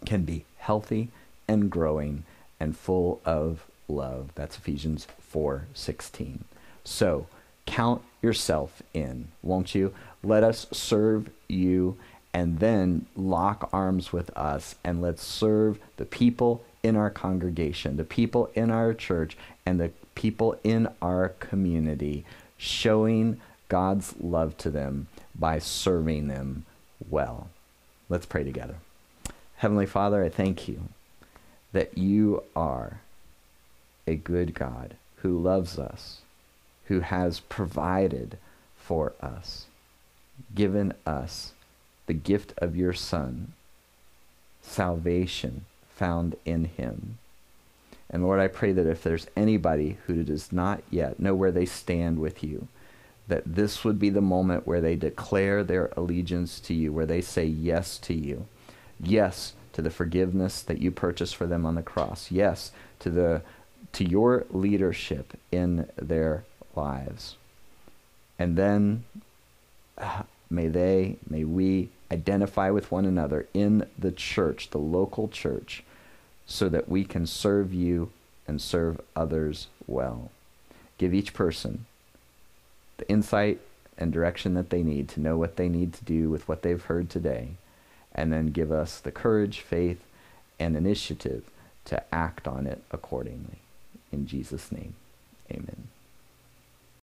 can 0.04 0.22
be 0.24 0.44
healthy 0.58 1.08
and 1.48 1.70
growing 1.70 2.24
and 2.58 2.76
full 2.76 3.20
of 3.24 3.66
love. 3.88 4.30
That's 4.34 4.56
Ephesians 4.56 5.06
4:16. 5.20 6.44
So, 6.84 7.26
count 7.66 8.02
yourself 8.22 8.82
in, 8.94 9.28
won't 9.42 9.74
you? 9.74 9.92
Let 10.22 10.42
us 10.42 10.66
serve 10.72 11.30
you 11.48 11.96
and 12.36 12.58
then 12.58 13.06
lock 13.16 13.66
arms 13.72 14.12
with 14.12 14.28
us 14.36 14.74
and 14.84 15.00
let's 15.00 15.24
serve 15.24 15.78
the 15.96 16.04
people 16.04 16.62
in 16.82 16.94
our 16.94 17.08
congregation, 17.08 17.96
the 17.96 18.04
people 18.04 18.50
in 18.52 18.70
our 18.70 18.92
church, 18.92 19.38
and 19.64 19.80
the 19.80 19.90
people 20.14 20.54
in 20.62 20.86
our 21.00 21.30
community, 21.40 22.26
showing 22.58 23.40
God's 23.70 24.14
love 24.20 24.54
to 24.58 24.70
them 24.70 25.06
by 25.34 25.58
serving 25.58 26.28
them 26.28 26.66
well. 27.08 27.48
Let's 28.10 28.26
pray 28.26 28.44
together. 28.44 28.74
Heavenly 29.56 29.86
Father, 29.86 30.22
I 30.22 30.28
thank 30.28 30.68
you 30.68 30.90
that 31.72 31.96
you 31.96 32.42
are 32.54 33.00
a 34.06 34.14
good 34.14 34.52
God 34.52 34.96
who 35.22 35.38
loves 35.38 35.78
us, 35.78 36.20
who 36.88 37.00
has 37.00 37.40
provided 37.40 38.36
for 38.76 39.14
us, 39.22 39.64
given 40.54 40.92
us 41.06 41.54
the 42.06 42.14
gift 42.14 42.52
of 42.58 42.76
your 42.76 42.92
Son, 42.92 43.52
salvation 44.62 45.64
found 45.88 46.36
in 46.44 46.66
him. 46.66 47.18
And 48.08 48.22
Lord, 48.22 48.38
I 48.38 48.48
pray 48.48 48.72
that 48.72 48.86
if 48.86 49.02
there's 49.02 49.26
anybody 49.36 49.98
who 50.06 50.22
does 50.22 50.52
not 50.52 50.82
yet 50.90 51.18
know 51.18 51.34
where 51.34 51.50
they 51.50 51.66
stand 51.66 52.18
with 52.18 52.44
you, 52.44 52.68
that 53.28 53.42
this 53.44 53.82
would 53.82 53.98
be 53.98 54.10
the 54.10 54.20
moment 54.20 54.66
where 54.66 54.80
they 54.80 54.94
declare 54.94 55.64
their 55.64 55.92
allegiance 55.96 56.60
to 56.60 56.74
you, 56.74 56.92
where 56.92 57.06
they 57.06 57.20
say 57.20 57.44
yes 57.44 57.98
to 57.98 58.14
you. 58.14 58.46
Yes 59.00 59.54
to 59.72 59.82
the 59.82 59.90
forgiveness 59.90 60.62
that 60.62 60.80
you 60.80 60.90
purchased 60.90 61.34
for 61.34 61.46
them 61.46 61.66
on 61.66 61.74
the 61.74 61.82
cross. 61.82 62.30
Yes 62.30 62.70
to 63.00 63.10
the 63.10 63.42
to 63.92 64.04
your 64.04 64.44
leadership 64.50 65.38
in 65.50 65.88
their 65.96 66.44
lives. 66.74 67.36
And 68.38 68.56
then 68.56 69.04
may 70.50 70.68
they, 70.68 71.16
may 71.28 71.44
we 71.44 71.88
identify 72.10 72.70
with 72.70 72.90
one 72.90 73.04
another 73.04 73.46
in 73.52 73.86
the 73.98 74.12
church, 74.12 74.70
the 74.70 74.78
local 74.78 75.28
church, 75.28 75.82
so 76.46 76.68
that 76.68 76.88
we 76.88 77.04
can 77.04 77.26
serve 77.26 77.74
you 77.74 78.10
and 78.46 78.60
serve 78.60 79.00
others 79.14 79.66
well. 79.86 80.30
Give 80.98 81.12
each 81.12 81.34
person 81.34 81.86
the 82.98 83.08
insight 83.08 83.60
and 83.98 84.12
direction 84.12 84.54
that 84.54 84.70
they 84.70 84.82
need 84.82 85.08
to 85.10 85.20
know 85.20 85.36
what 85.36 85.56
they 85.56 85.68
need 85.68 85.92
to 85.94 86.04
do 86.04 86.30
with 86.30 86.46
what 86.48 86.62
they've 86.62 86.82
heard 86.82 87.10
today, 87.10 87.50
and 88.14 88.32
then 88.32 88.46
give 88.46 88.70
us 88.70 89.00
the 89.00 89.10
courage, 89.10 89.60
faith, 89.60 90.02
and 90.58 90.76
initiative 90.76 91.44
to 91.86 92.02
act 92.14 92.46
on 92.46 92.66
it 92.66 92.82
accordingly. 92.90 93.58
In 94.12 94.26
Jesus' 94.26 94.72
name, 94.72 94.94
amen. 95.50 95.88